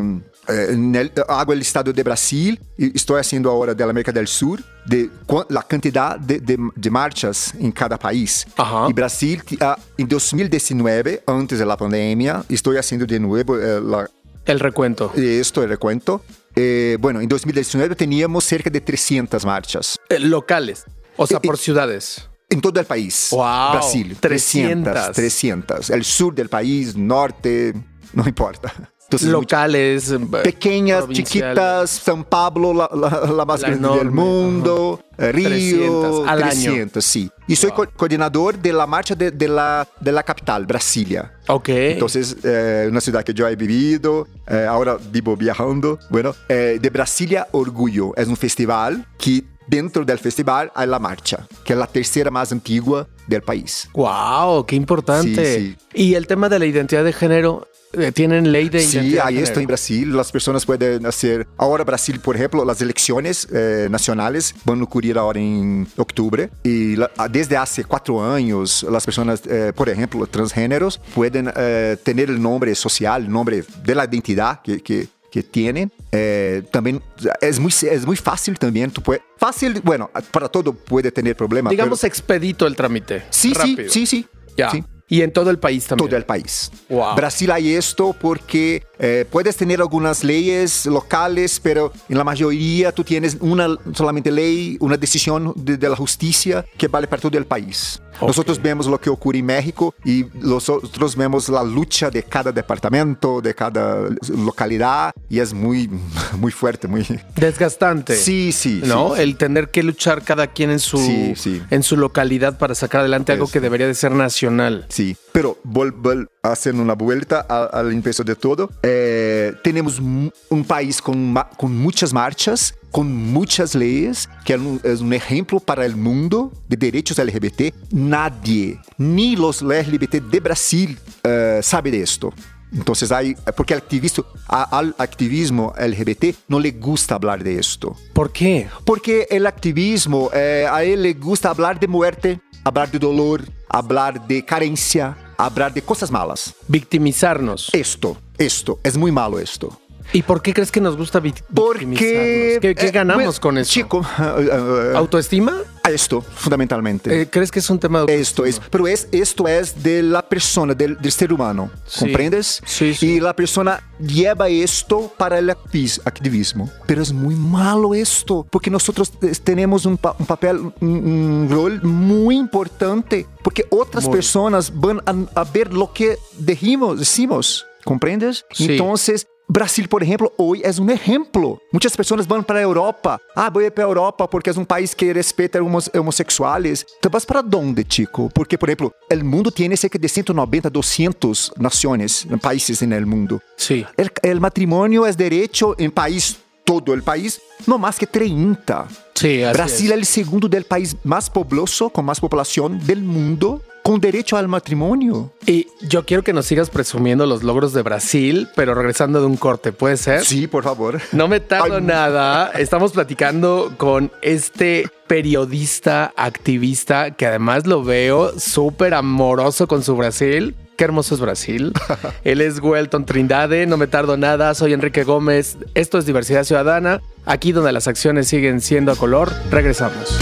eh, 0.48 1.10
hago 1.28 1.52
el 1.52 1.60
estado 1.60 1.92
de 1.92 2.02
Brasil, 2.02 2.58
y 2.76 2.96
estoy 2.96 3.20
haciendo 3.20 3.50
ahora 3.50 3.74
de 3.74 3.84
la 3.84 3.90
América 3.90 4.10
del 4.12 4.26
Sur, 4.26 4.60
de 4.86 5.08
la 5.48 5.62
cantidad 5.62 6.18
de, 6.18 6.40
de- 6.40 6.58
de 6.74 6.90
marchas 6.90 7.52
en 7.58 7.70
cada 7.70 7.96
país. 7.98 8.46
Y 8.88 8.92
Brasil, 8.92 9.42
ah, 9.60 9.78
en 9.96 10.08
2019, 10.08 11.22
antes 11.26 11.58
de 11.58 11.66
la 11.66 11.76
pandemia, 11.76 12.44
estoy 12.48 12.76
haciendo 12.78 13.06
de 13.06 13.20
nuevo 13.20 13.58
eh, 13.58 13.80
la, 13.80 14.08
El 14.46 14.58
recuento. 14.60 15.12
esto, 15.14 15.62
el 15.62 15.68
recuento. 15.68 16.22
Eh, 16.56 16.96
bueno, 17.00 17.20
en 17.20 17.28
2019 17.28 17.94
teníamos 17.94 18.44
cerca 18.44 18.68
de 18.70 18.80
300 18.80 19.44
marchas. 19.44 19.96
Eh, 20.08 20.18
locales. 20.18 20.84
O 21.16 21.26
sea, 21.26 21.36
Eh, 21.36 21.40
por 21.44 21.58
ciudades. 21.58 22.26
En 22.50 22.60
todo 22.60 22.80
el 22.80 22.86
país. 22.86 23.28
Wow, 23.30 23.72
Brasil. 23.72 24.16
300. 24.20 24.92
300. 24.92 25.12
300. 25.14 25.90
El 25.90 26.04
sur 26.04 26.34
del 26.34 26.48
país, 26.48 26.96
norte, 26.96 27.72
no 28.12 28.24
importa. 28.26 28.72
Entonces, 29.04 29.28
Locales. 29.28 30.10
eh, 30.12 30.20
pequeñas, 30.44 31.08
chiquitas, 31.08 31.90
San 31.90 32.22
Pablo, 32.22 32.72
la, 32.72 32.88
la- 32.94 33.32
la 33.32 33.44
más 33.44 33.60
La 33.60 33.68
grande 33.70 33.88
del 33.88 33.98
enorme, 34.02 34.20
mundo, 34.22 35.00
eh, 35.18 35.32
Río, 35.32 35.48
300 35.48 36.28
al 36.28 36.42
año. 36.44 36.70
300, 36.70 37.04
sí. 37.04 37.28
Y 37.48 37.56
soy 37.56 37.72
co- 37.72 37.88
coordinador 37.96 38.56
de 38.56 38.72
la 38.72 38.86
marcha 38.86 39.16
de, 39.16 39.32
de 39.32 39.48
la, 39.48 39.86
de 40.00 40.12
la 40.12 40.22
capital, 40.22 40.64
Brasilia. 40.64 41.32
Ok. 41.48 41.68
Entonces, 41.70 42.36
eh, 42.44 42.86
una 42.88 43.00
ciudad 43.00 43.24
que 43.24 43.34
yo 43.34 43.48
he 43.48 43.56
vivido, 43.56 44.28
eh, 44.46 44.64
ahora 44.68 44.96
vivo 45.10 45.36
viajando. 45.36 45.98
Bueno, 46.08 46.32
eh, 46.48 46.78
de 46.80 46.90
Brasilia 46.90 47.48
Orgullo 47.50 48.12
es 48.16 48.28
un 48.28 48.36
festival 48.36 49.04
que 49.18 49.42
dentro 49.70 50.04
del 50.04 50.18
festival 50.18 50.70
hay 50.74 50.86
la 50.88 50.98
marcha, 50.98 51.46
que 51.64 51.72
es 51.74 51.78
la 51.78 51.86
tercera 51.86 52.30
más 52.30 52.50
antigua 52.52 53.06
del 53.26 53.42
país. 53.42 53.88
Wow, 53.94 54.66
qué 54.66 54.74
importante. 54.76 55.56
Sí, 55.58 55.76
Y 55.94 56.14
el 56.14 56.26
tema 56.26 56.48
de 56.48 56.58
la 56.58 56.66
identidad 56.66 57.04
de 57.04 57.12
género, 57.12 57.68
eh, 57.92 58.12
¿tienen 58.12 58.50
ley 58.52 58.68
de 58.68 58.80
Sí, 58.80 58.96
identidad 58.98 59.26
hay 59.26 59.36
de 59.36 59.42
esto 59.42 59.60
en? 59.60 59.66
Brasil. 59.66 60.16
Las 60.16 60.30
personas 60.32 60.64
pueden 60.66 61.06
hacer. 61.06 61.46
Ahora, 61.56 61.84
Brasil, 61.84 62.20
por 62.20 62.36
ejemplo, 62.36 62.64
las 62.64 62.80
elecciones 62.80 63.46
eh, 63.52 63.88
nacionales 63.90 64.54
van 64.64 64.80
a 64.80 64.84
ocurrir 64.84 65.16
ahora 65.18 65.38
en 65.40 65.86
octubre. 65.96 66.50
Y 66.64 66.96
la- 66.96 67.10
desde 67.30 67.56
hace 67.56 67.84
cuatro 67.84 68.22
años, 68.24 68.84
las 68.90 69.04
personas, 69.04 69.42
eh, 69.46 69.72
por 69.74 69.88
ejemplo, 69.88 70.26
transgéneros, 70.26 71.00
pueden 71.14 71.50
eh, 71.56 71.96
tener 72.02 72.30
el 72.30 72.40
nombre 72.42 72.74
social, 72.74 73.24
el 73.24 73.30
nombre 73.30 73.64
de 73.84 73.94
la 73.94 74.04
identidad 74.04 74.60
que. 74.62 74.80
que 74.82 75.08
que 75.30 75.42
tienen. 75.42 75.92
Eh, 76.12 76.62
también 76.70 77.02
es 77.40 77.58
muy, 77.58 77.72
es 77.82 78.06
muy 78.06 78.16
fácil 78.16 78.58
también. 78.58 78.90
Tú 78.90 79.02
puedes, 79.02 79.22
fácil, 79.36 79.80
bueno, 79.84 80.10
para 80.30 80.48
todo 80.48 80.72
puede 80.72 81.10
tener 81.12 81.36
problemas. 81.36 81.70
Digamos 81.70 82.00
pero- 82.00 82.08
expedito 82.08 82.66
el 82.66 82.76
trámite. 82.76 83.24
sí, 83.30 83.54
sí, 83.54 83.76
sí, 83.88 84.06
sí. 84.06 84.26
Ya. 84.56 84.70
sí. 84.70 84.84
Y 85.10 85.20
en 85.20 85.32
todo 85.32 85.50
el 85.50 85.58
país 85.58 85.86
también. 85.86 86.08
todo 86.08 86.16
el 86.16 86.24
país. 86.24 86.70
Wow. 86.88 87.14
Brasil 87.16 87.50
hay 87.50 87.74
esto 87.74 88.16
porque 88.18 88.82
eh, 88.98 89.26
puedes 89.30 89.56
tener 89.56 89.80
algunas 89.80 90.24
leyes 90.24 90.86
locales, 90.86 91.60
pero 91.60 91.92
en 92.08 92.16
la 92.16 92.24
mayoría 92.24 92.92
tú 92.92 93.04
tienes 93.04 93.36
una 93.40 93.76
solamente 93.92 94.30
ley, 94.30 94.76
una 94.80 94.96
decisión 94.96 95.52
de, 95.56 95.76
de 95.76 95.88
la 95.88 95.96
justicia 95.96 96.64
que 96.78 96.88
vale 96.88 97.06
para 97.06 97.20
todo 97.20 97.36
el 97.36 97.44
país. 97.44 98.00
Ok. 98.20 98.28
Nosotros 98.28 98.60
vemos 98.60 98.86
lo 98.86 99.00
que 99.00 99.08
ocurre 99.08 99.38
en 99.38 99.46
México 99.46 99.94
y 100.04 100.26
nosotros 100.34 101.16
vemos 101.16 101.48
la 101.48 101.64
lucha 101.64 102.10
de 102.10 102.22
cada 102.22 102.52
departamento, 102.52 103.40
de 103.40 103.54
cada 103.54 104.08
localidad 104.36 105.12
y 105.28 105.40
es 105.40 105.52
muy, 105.54 105.88
muy 106.38 106.52
fuerte, 106.52 106.86
muy... 106.86 107.06
Desgastante. 107.36 108.14
Sí, 108.16 108.52
sí. 108.52 108.82
¿No? 108.84 109.14
sí. 109.16 109.22
El 109.22 109.36
tener 109.36 109.70
que 109.70 109.82
luchar 109.82 110.22
cada 110.22 110.48
quien 110.48 110.70
en 110.70 110.78
su, 110.78 110.98
Sí, 110.98 111.62
en 111.70 111.82
su 111.82 111.96
localidad 111.96 112.58
para 112.58 112.74
sacar 112.74 113.00
adelante 113.00 113.32
algo 113.32 113.44
Eso. 113.44 113.52
que 113.52 113.60
debería 113.60 113.86
de 113.86 113.94
ser 113.94 114.12
nacional. 114.12 114.86
Sí, 114.88 114.99
pero 115.32 115.58
vol, 115.64 115.92
vol- 115.92 116.28
haciendo 116.42 116.82
una 116.82 116.94
vuelta 116.94 117.40
al 117.40 117.92
de 118.24 118.34
todo, 118.34 118.70
eh, 118.82 119.52
tenemos 119.62 119.98
un 120.00 120.64
país 120.64 121.00
con, 121.02 121.34
con 121.56 121.76
muchas 121.76 122.12
marchas 122.12 122.74
con 122.90 123.14
muchas 123.14 123.74
leyes, 123.74 124.28
que 124.44 124.58
es 124.82 125.00
un 125.00 125.12
ejemplo 125.12 125.60
para 125.60 125.86
el 125.86 125.94
mundo 125.96 126.52
de 126.68 126.76
derechos 126.76 127.18
LGBT. 127.18 127.72
Nadie, 127.92 128.80
ni 128.98 129.36
los 129.36 129.62
LGBT 129.62 130.14
de 130.16 130.40
Brasil, 130.40 130.98
uh, 131.24 131.62
sabe 131.62 131.90
de 131.92 132.02
esto. 132.02 132.32
Entonces 132.72 133.10
hay, 133.12 133.34
porque 133.56 133.74
al 133.74 133.80
activismo, 133.80 134.24
al 134.48 134.94
activismo 134.98 135.74
LGBT 135.78 136.36
no 136.48 136.60
le 136.60 136.72
gusta 136.72 137.16
hablar 137.16 137.42
de 137.42 137.58
esto. 137.58 137.96
¿Por 138.12 138.32
qué? 138.32 138.68
Porque 138.84 139.26
el 139.30 139.46
activismo, 139.46 140.30
eh, 140.32 140.66
a 140.70 140.82
él 140.84 141.02
le 141.02 141.14
gusta 141.14 141.50
hablar 141.50 141.80
de 141.80 141.88
muerte, 141.88 142.40
hablar 142.64 142.90
de 142.90 142.98
dolor, 142.98 143.42
hablar 143.68 144.26
de 144.26 144.44
carencia, 144.44 145.16
hablar 145.36 145.72
de 145.72 145.82
cosas 145.82 146.10
malas. 146.10 146.54
Victimizarnos. 146.68 147.70
Esto, 147.72 148.16
esto, 148.38 148.78
es 148.82 148.96
muy 148.96 149.12
malo 149.12 149.38
esto. 149.38 149.80
¿Y 150.12 150.22
por 150.22 150.42
qué 150.42 150.52
crees 150.52 150.72
que 150.72 150.80
nos 150.80 150.96
gusta? 150.96 151.22
Porque... 151.54 152.58
¿Qué, 152.60 152.74
qué 152.74 152.86
eh, 152.86 152.90
ganamos 152.90 153.24
pues, 153.24 153.40
con 153.40 153.58
eso? 153.58 153.70
Chico, 153.70 153.98
uh, 153.98 154.92
uh, 154.92 154.96
¿Autoestima? 154.96 155.56
esto, 155.88 156.20
fundamentalmente. 156.20 157.22
Eh, 157.22 157.28
¿Crees 157.28 157.50
que 157.50 157.58
es 157.58 157.68
un 157.68 157.78
tema 157.80 158.04
de 158.04 158.20
Esto 158.20 158.44
es, 158.44 158.60
pero 158.70 158.86
es, 158.86 159.08
esto 159.10 159.48
es 159.48 159.82
de 159.82 160.02
la 160.04 160.22
persona, 160.22 160.72
del, 160.74 160.96
del 160.98 161.10
ser 161.10 161.32
humano, 161.32 161.68
Sí. 161.86 162.00
¿comprendes? 162.00 162.62
Sí, 162.64 162.94
sí. 162.94 163.14
Y 163.14 163.20
la 163.20 163.34
persona 163.34 163.82
lleva 163.98 164.48
esto 164.48 165.12
para 165.18 165.38
el 165.38 165.48
activis- 165.50 166.00
activismo. 166.04 166.70
Pero 166.86 167.02
es 167.02 167.12
muy 167.12 167.34
malo 167.34 167.92
esto, 167.94 168.46
porque 168.50 168.70
nosotros 168.70 169.12
eh, 169.22 169.32
tenemos 169.42 169.84
un, 169.84 169.96
pa- 169.96 170.14
un 170.16 170.26
papel, 170.26 170.58
un, 170.58 170.72
un 170.88 171.48
rol 171.50 171.82
muy 171.82 172.36
importante, 172.36 173.26
porque 173.42 173.64
otras 173.70 174.04
Muy. 174.04 174.12
personas 174.14 174.72
van 174.72 175.00
a, 175.06 175.40
a 175.40 175.44
ver 175.44 175.72
lo 175.72 175.92
que 175.92 176.16
dijimos, 176.38 177.00
decimos, 177.00 177.66
¿comprendes? 177.84 178.44
Sí. 178.52 178.66
Entonces, 178.72 179.26
Brasil, 179.52 179.88
por 179.88 180.00
ejemplo, 180.00 180.32
hoy 180.36 180.62
es 180.64 180.78
un 180.78 180.90
ejemplo. 180.90 181.60
Muchas 181.72 181.96
personas 181.96 182.28
van 182.28 182.44
para 182.44 182.62
Europa. 182.62 183.20
Ah, 183.34 183.50
voy 183.50 183.68
para 183.70 183.88
Europa 183.88 184.30
porque 184.30 184.48
es 184.50 184.56
un 184.56 184.64
país 184.64 184.94
que 184.94 185.12
respeta 185.12 185.58
a 185.58 185.62
homos- 185.62 185.90
homosexuales. 185.92 186.86
¿Te 187.00 187.08
vas 187.08 187.26
para 187.26 187.42
dónde, 187.42 187.84
chico? 187.84 188.30
Porque, 188.32 188.56
por 188.56 188.68
ejemplo, 188.70 188.94
el 189.08 189.24
mundo 189.24 189.50
tiene 189.50 189.76
cerca 189.76 189.98
de 189.98 190.08
190, 190.08 190.70
200 190.70 191.52
naciones, 191.56 192.28
países 192.40 192.80
en 192.82 192.92
el 192.92 193.06
mundo. 193.06 193.40
Sí. 193.56 193.84
El, 193.96 194.12
el 194.22 194.40
matrimonio 194.40 195.04
es 195.04 195.16
derecho 195.16 195.74
en 195.78 195.90
país, 195.90 196.36
todo 196.64 196.94
el 196.94 197.02
país, 197.02 197.40
no 197.66 197.76
más 197.76 197.98
que 197.98 198.06
30. 198.06 198.86
Sí, 199.16 199.42
así 199.42 199.52
Brasil 199.58 199.86
es. 199.86 199.90
es 199.92 199.98
el 199.98 200.04
segundo 200.06 200.48
del 200.48 200.64
país 200.64 200.96
más 201.02 201.28
pobloso, 201.28 201.90
con 201.90 202.04
más 202.04 202.20
población 202.20 202.78
del 202.86 203.02
mundo, 203.02 203.60
con 203.82 204.00
derecho 204.00 204.36
al 204.36 204.48
matrimonio. 204.48 205.32
Y 205.46 205.68
yo 205.80 206.04
quiero 206.04 206.22
que 206.22 206.32
nos 206.32 206.46
sigas 206.46 206.70
presumiendo 206.70 207.26
los 207.26 207.42
logros 207.42 207.72
de 207.72 207.82
Brasil, 207.82 208.48
pero 208.54 208.74
regresando 208.74 209.20
de 209.20 209.26
un 209.26 209.36
corte, 209.36 209.72
¿puede 209.72 209.96
ser? 209.96 210.24
Sí, 210.24 210.46
por 210.46 210.64
favor. 210.64 211.00
No 211.12 211.28
me 211.28 211.40
tardo 211.40 211.76
Ay. 211.76 211.82
nada. 211.82 212.50
Estamos 212.52 212.92
platicando 212.92 213.74
con 213.76 214.12
este 214.22 214.88
periodista, 215.06 216.12
activista, 216.16 217.12
que 217.12 217.26
además 217.26 217.66
lo 217.66 217.82
veo 217.82 218.38
súper 218.38 218.94
amoroso 218.94 219.66
con 219.66 219.82
su 219.82 219.96
Brasil. 219.96 220.54
Qué 220.76 220.84
hermoso 220.84 221.14
es 221.14 221.20
Brasil. 221.20 221.72
Él 222.24 222.40
es 222.40 222.60
Welton 222.60 223.04
Trindade. 223.04 223.66
No 223.66 223.76
me 223.76 223.86
tardo 223.86 224.16
nada. 224.16 224.54
Soy 224.54 224.72
Enrique 224.72 225.04
Gómez. 225.04 225.58
Esto 225.74 225.98
es 225.98 226.06
Diversidad 226.06 226.44
Ciudadana. 226.44 227.02
Aquí 227.26 227.52
donde 227.52 227.72
las 227.72 227.86
acciones 227.86 228.28
siguen 228.28 228.60
siendo 228.60 228.92
a 228.92 228.96
color. 228.96 229.30
Regresamos. 229.50 230.18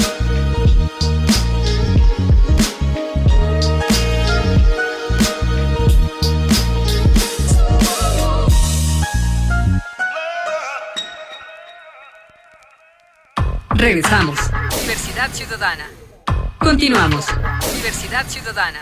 Regresamos. 13.71 14.39
Diversidad 14.81 15.31
Ciudadana. 15.33 15.87
Continuamos. 16.59 17.27
Diversidad 17.77 18.27
Ciudadana. 18.27 18.81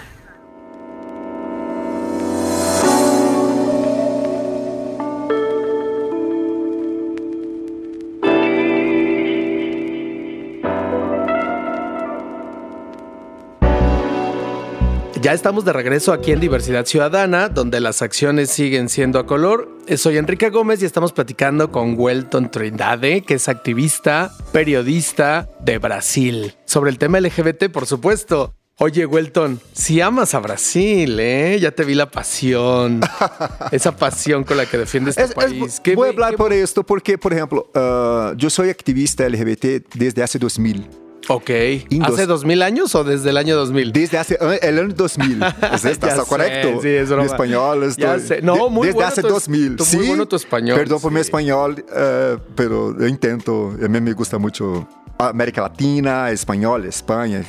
Ya 15.20 15.32
estamos 15.32 15.64
de 15.64 15.72
regreso 15.72 16.12
aquí 16.12 16.30
en 16.30 16.38
Diversidad 16.38 16.86
Ciudadana, 16.86 17.48
donde 17.48 17.80
las 17.80 18.00
acciones 18.00 18.48
siguen 18.50 18.88
siendo 18.88 19.18
a 19.18 19.26
color. 19.26 19.75
Soy 19.96 20.16
Enrique 20.18 20.50
Gómez 20.50 20.82
y 20.82 20.84
estamos 20.84 21.12
platicando 21.12 21.70
con 21.70 21.94
Welton 21.98 22.50
Trindade, 22.50 23.22
que 23.22 23.34
es 23.34 23.48
activista, 23.48 24.32
periodista 24.52 25.48
de 25.60 25.78
Brasil, 25.78 26.54
sobre 26.64 26.90
el 26.90 26.98
tema 26.98 27.20
LGBT, 27.20 27.70
por 27.70 27.86
supuesto. 27.86 28.52
Oye, 28.78 29.06
Welton, 29.06 29.60
si 29.72 30.00
amas 30.00 30.34
a 30.34 30.40
Brasil, 30.40 31.18
¿eh? 31.20 31.58
Ya 31.60 31.70
te 31.70 31.84
vi 31.84 31.94
la 31.94 32.10
pasión, 32.10 33.00
esa 33.72 33.96
pasión 33.96 34.44
con 34.44 34.56
la 34.58 34.66
que 34.66 34.76
defiendes 34.76 35.16
este 35.16 35.22
Es- 35.24 35.30
es- 35.30 35.34
país. 35.60 35.80
Qué 35.80 35.94
voy 35.94 36.08
a 36.08 36.10
hablar 36.10 36.34
por 36.36 36.52
esto 36.52 36.82
porque, 36.84 37.16
por 37.16 37.32
ejemplo, 37.32 37.70
uh, 37.74 38.36
yo 38.36 38.50
soy 38.50 38.68
activista 38.70 39.26
LGBT 39.26 39.86
desde 39.94 40.22
hace 40.22 40.38
2000. 40.38 40.88
Ok, 41.28 41.50
Indos. 41.90 42.12
¿hace 42.14 42.26
dos 42.26 42.44
mil 42.44 42.62
años 42.62 42.94
o 42.94 43.02
desde 43.04 43.30
el 43.30 43.36
año 43.36 43.56
2000? 43.56 43.92
Desde 43.92 44.18
hace 44.18 44.38
uh, 44.40 44.52
el 44.62 44.78
año 44.78 44.94
2000. 44.94 45.42
¿Es 45.72 45.84
¿Está 45.84 46.16
correcto? 46.24 46.80
sí, 46.80 46.88
es 46.88 47.08
broma. 47.08 47.24
Mi 47.24 47.28
español 47.30 47.82
estoy... 47.84 48.20
Sé. 48.20 48.42
No, 48.42 48.68
muy 48.68 48.86
Desde 48.86 48.94
bueno 48.94 49.08
hace 49.08 49.22
tu- 49.22 49.28
2000. 49.28 49.76
tu- 49.76 49.84
sí. 49.84 49.96
muy 49.96 50.06
bueno 50.08 50.26
tu 50.28 50.36
español, 50.36 50.76
Perdón 50.78 51.00
por 51.00 51.10
mi 51.12 51.20
español, 51.20 51.84
eh, 51.94 52.38
pero 52.54 52.96
yo 52.98 53.06
intento. 53.06 53.74
A 53.82 53.88
mí 53.88 54.00
me 54.00 54.12
gusta 54.12 54.38
mucho 54.38 54.86
América 55.18 55.62
Latina, 55.62 56.30
español, 56.30 56.84
España. 56.84 57.42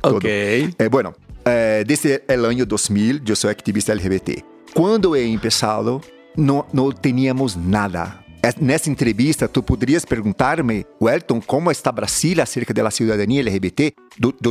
todo. 0.00 0.16
Ok. 0.16 0.24
Eh, 0.24 0.88
bueno, 0.90 1.14
eh, 1.44 1.84
desde 1.86 2.24
el 2.28 2.44
año 2.44 2.64
2000 2.64 3.24
yo 3.24 3.34
soy 3.34 3.50
activista 3.50 3.94
LGBT. 3.94 4.44
Cuando 4.74 5.16
he 5.16 5.24
empezado, 5.32 6.00
no, 6.36 6.66
no 6.72 6.92
teníamos 6.92 7.56
nada. 7.56 8.24
Es- 8.42 8.58
Nessa 8.60 8.88
entrevista, 8.90 9.48
tú 9.48 9.62
podrías 9.62 10.06
preguntarme, 10.06 10.86
Welton, 10.98 11.40
¿cómo 11.42 11.70
está 11.70 11.92
Brasil 11.92 12.40
acerca 12.40 12.72
de 12.72 12.82
la 12.82 12.90
ciudadanía 12.90 13.40
LGBT? 13.42 13.94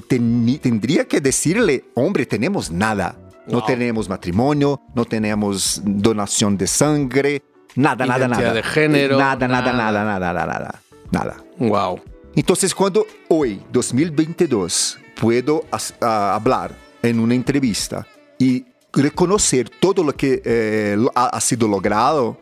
Teni- 0.08 0.60
tendría 0.60 1.06
que 1.06 1.20
decirle, 1.20 1.86
hombre, 1.96 2.26
tenemos 2.26 2.70
nada. 2.72 3.16
No 3.48 3.60
Wow. 3.60 3.66
tenemos 3.68 4.08
matrimonio, 4.08 4.80
no 4.94 5.06
tenemos 5.06 5.82
donación 5.84 6.56
de 6.56 6.68
sangre, 6.68 7.42
nada, 7.76 8.06
nada, 8.06 8.28
nada. 8.28 8.54
de 8.54 8.62
género, 8.62 9.18
Nada, 9.18 9.48
nada, 9.48 9.74
nada. 9.74 10.04
nada, 10.06 10.20
nada, 10.20 10.46
nada, 10.46 10.82
nada. 11.12 11.38
Wow. 11.58 12.00
Entonces, 12.36 12.76
cuando 12.76 13.08
hoy, 13.28 13.60
2022, 13.72 15.00
puedo 15.20 15.64
hablar 16.00 16.76
en 17.02 17.20
una 17.20 17.34
entrevista 17.34 18.06
y 18.38 18.66
reconocer 18.94 19.68
todo 19.80 20.04
lo 20.04 20.14
que 20.16 20.42
eh, 20.46 20.96
ha, 21.16 21.42
sido 21.42 21.68
logrado, 21.68 22.40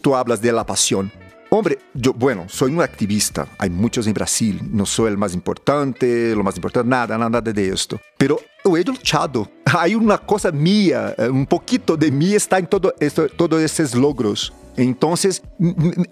tú 0.00 0.14
hablas 0.14 0.40
de 0.40 0.52
la 0.52 0.64
pasión. 0.64 1.10
Hombre, 1.52 1.78
yo, 1.94 2.12
bueno, 2.12 2.44
soy 2.48 2.70
un 2.70 2.80
activista, 2.80 3.48
hay 3.58 3.70
muchos 3.70 4.06
en 4.06 4.14
Brasil, 4.14 4.60
no 4.70 4.86
soy 4.86 5.08
el 5.10 5.18
más 5.18 5.34
importante, 5.34 6.32
lo 6.36 6.44
más 6.44 6.54
importante, 6.54 6.88
nada, 6.88 7.18
nada 7.18 7.40
de 7.40 7.68
esto. 7.70 8.00
Pero 8.16 8.38
yo 8.64 8.76
he 8.76 8.84
luchado, 8.84 9.50
hay 9.64 9.96
una 9.96 10.16
cosa 10.18 10.52
mía, 10.52 11.12
eh, 11.18 11.28
un 11.28 11.46
poquito 11.46 11.96
de 11.96 12.10
mí 12.12 12.34
está 12.34 12.58
en 12.58 12.68
todo 12.68 12.94
esto, 13.00 13.28
todos 13.28 13.60
estos 13.60 13.96
logros. 13.96 14.52
Entonces, 14.76 15.42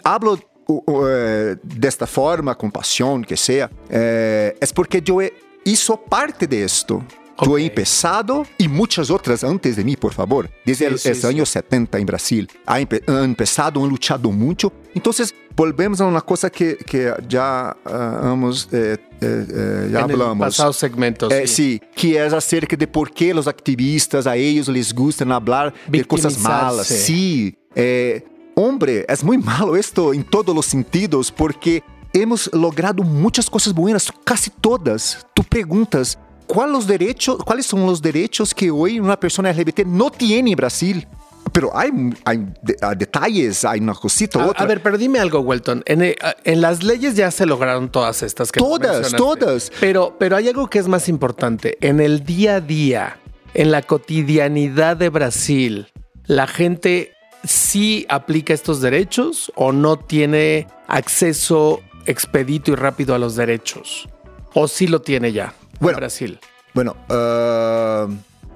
hablo 0.03 0.37
o- 0.67 0.83
o, 0.85 1.07
eh, 1.07 1.55
desta 1.63 2.05
forma, 2.05 2.53
com 2.53 2.69
paixão, 2.69 3.21
que 3.21 3.37
seja, 3.37 3.71
eh, 3.89 4.57
é 4.59 4.65
porque 4.73 5.01
eu 5.07 5.21
he, 5.21 5.31
hizo 5.65 5.95
parte 5.97 6.45
de 6.45 6.61
esto. 6.63 7.01
Eu 7.41 7.51
Ok. 7.53 7.61
he 7.63 7.65
empezado 7.67 8.45
e 8.59 8.67
muitas 8.67 9.09
outras 9.09 9.43
antes 9.43 9.75
de 9.77 9.83
mim, 9.83 9.95
por 9.95 10.13
favor. 10.13 10.49
Desde 10.65 10.87
Sí, 10.87 10.93
os 10.93 11.01
sí, 11.01 11.15
sí. 11.15 11.27
anos 11.27 11.49
70 11.49 11.99
em 11.99 12.05
Brasil. 12.05 12.47
Ha 12.65 12.79
empe 12.81 13.01
han 13.07 13.23
empezado, 13.25 13.81
han 13.83 13.87
luchado 13.89 14.31
muito. 14.31 14.71
Então, 14.93 15.13
volvemos 15.55 15.99
a 16.01 16.05
uma 16.05 16.21
coisa 16.21 16.49
que, 16.49 16.75
que 16.85 17.13
já 17.29 17.75
ah, 17.85 18.31
hemos, 18.33 18.67
eh, 18.71 18.97
eh, 19.21 19.45
eh, 19.49 19.89
já 19.91 19.99
en 20.01 20.09
el 20.11 20.21
hablamos. 20.21 20.47
pasado 20.47 20.73
segmento. 20.73 21.27
Eh, 21.31 21.47
sí. 21.47 21.79
sí, 21.79 21.81
que 21.95 22.17
é 22.17 22.25
acerca 22.27 22.75
de 22.75 22.87
por 22.87 23.09
que 23.11 23.33
os 23.33 23.47
activistas 23.47 24.25
a 24.27 24.35
eles 24.37 24.67
les 24.67 24.91
gusta 24.91 25.23
hablar 25.33 25.73
de 25.87 26.03
coisas 26.03 26.37
malas. 26.37 26.87
Victimizarse. 26.89 27.05
Sí, 27.05 27.57
eh, 27.75 28.21
hombre, 28.55 29.05
é 29.07 29.15
muito 29.23 29.45
malo 29.45 29.75
esto 29.77 30.13
em 30.13 30.21
todos 30.21 30.55
os 30.55 30.65
sentidos 30.65 31.29
porque 31.31 31.83
hemos 32.13 32.49
logrado 32.53 33.03
muitas 33.03 33.47
coisas 33.47 33.71
buenas, 33.71 34.11
casi 34.25 34.49
todas. 34.49 35.25
Tu 35.35 35.43
perguntas 35.43 36.17
quais 36.49 36.75
os 36.75 36.87
direitos, 36.87 37.37
quais 37.45 37.65
são 37.65 37.85
os 37.85 38.01
direitos 38.01 38.51
que 38.53 38.71
hoje 38.71 38.99
uma 38.99 39.15
pessoa 39.15 39.47
LGBT 39.47 39.85
não 39.85 40.09
tem 40.09 40.49
em 40.49 40.55
Brasil. 40.55 41.03
Pero 41.51 41.75
hay, 41.75 41.89
hay 42.25 42.45
ah, 42.81 42.93
detalles, 42.93 43.65
hay 43.65 43.79
una 43.79 43.95
cosita, 43.95 44.39
A, 44.39 44.47
otra. 44.47 44.63
a 44.63 44.67
ver, 44.67 44.83
pero 44.83 44.97
dime 44.97 45.19
algo, 45.19 45.39
Welton. 45.39 45.83
En, 45.85 46.03
eh, 46.03 46.15
en 46.43 46.61
las 46.61 46.83
leyes 46.83 47.15
ya 47.15 47.31
se 47.31 47.45
lograron 47.45 47.89
todas 47.89 48.21
estas 48.21 48.51
que 48.51 48.59
Todas, 48.59 49.11
todas. 49.13 49.71
Pero, 49.79 50.15
pero 50.19 50.35
hay 50.35 50.47
algo 50.47 50.69
que 50.69 50.77
es 50.77 50.87
más 50.87 51.09
importante. 51.09 51.77
En 51.81 52.01
el 52.01 52.23
día 52.23 52.55
a 52.57 52.61
día, 52.61 53.17
en 53.55 53.71
la 53.71 53.81
cotidianidad 53.81 54.97
de 54.97 55.09
Brasil, 55.09 55.87
la 56.27 56.45
gente 56.45 57.13
sí 57.43 58.05
aplica 58.09 58.53
estos 58.53 58.79
derechos 58.79 59.51
o 59.55 59.71
no 59.71 59.97
tiene 59.97 60.67
acceso 60.87 61.81
expedito 62.05 62.71
y 62.71 62.75
rápido 62.75 63.15
a 63.15 63.19
los 63.19 63.35
derechos? 63.35 64.07
¿O 64.53 64.67
sí 64.67 64.87
lo 64.87 65.01
tiene 65.01 65.31
ya 65.31 65.53
Bueno. 65.79 65.97
en 65.97 65.99
Brasil? 66.01 66.39
Bueno, 66.73 66.95
ah, 67.09 68.07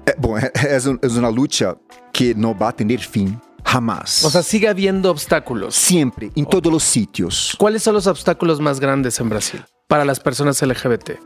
é, 0.06 0.14
bom, 0.16 0.36
é, 0.38 0.50
é 0.54 0.78
um- 0.88 0.98
é 1.02 1.06
uma 1.18 1.28
luta 1.28 1.76
que 2.12 2.34
não 2.34 2.54
vai 2.54 2.72
ter 2.72 2.98
fim, 3.00 3.38
jamás. 3.66 4.22
O 4.24 4.30
sea, 4.30 4.42
sigue 4.42 4.66
habiendo 4.66 5.06
obstáculos. 5.10 5.74
Sempre, 5.74 6.30
em 6.36 6.44
todos 6.44 6.72
os 6.72 6.82
sítios. 6.84 7.54
¿Cuáles 7.58 7.82
son 7.82 7.94
los 7.94 8.06
obstáculos 8.06 8.60
más 8.60 8.78
grandes 8.78 9.18
en 9.20 9.28
Brasil 9.28 9.62
para 9.88 10.04
las 10.04 10.20
personas 10.20 10.62
LGBT? 10.62 11.18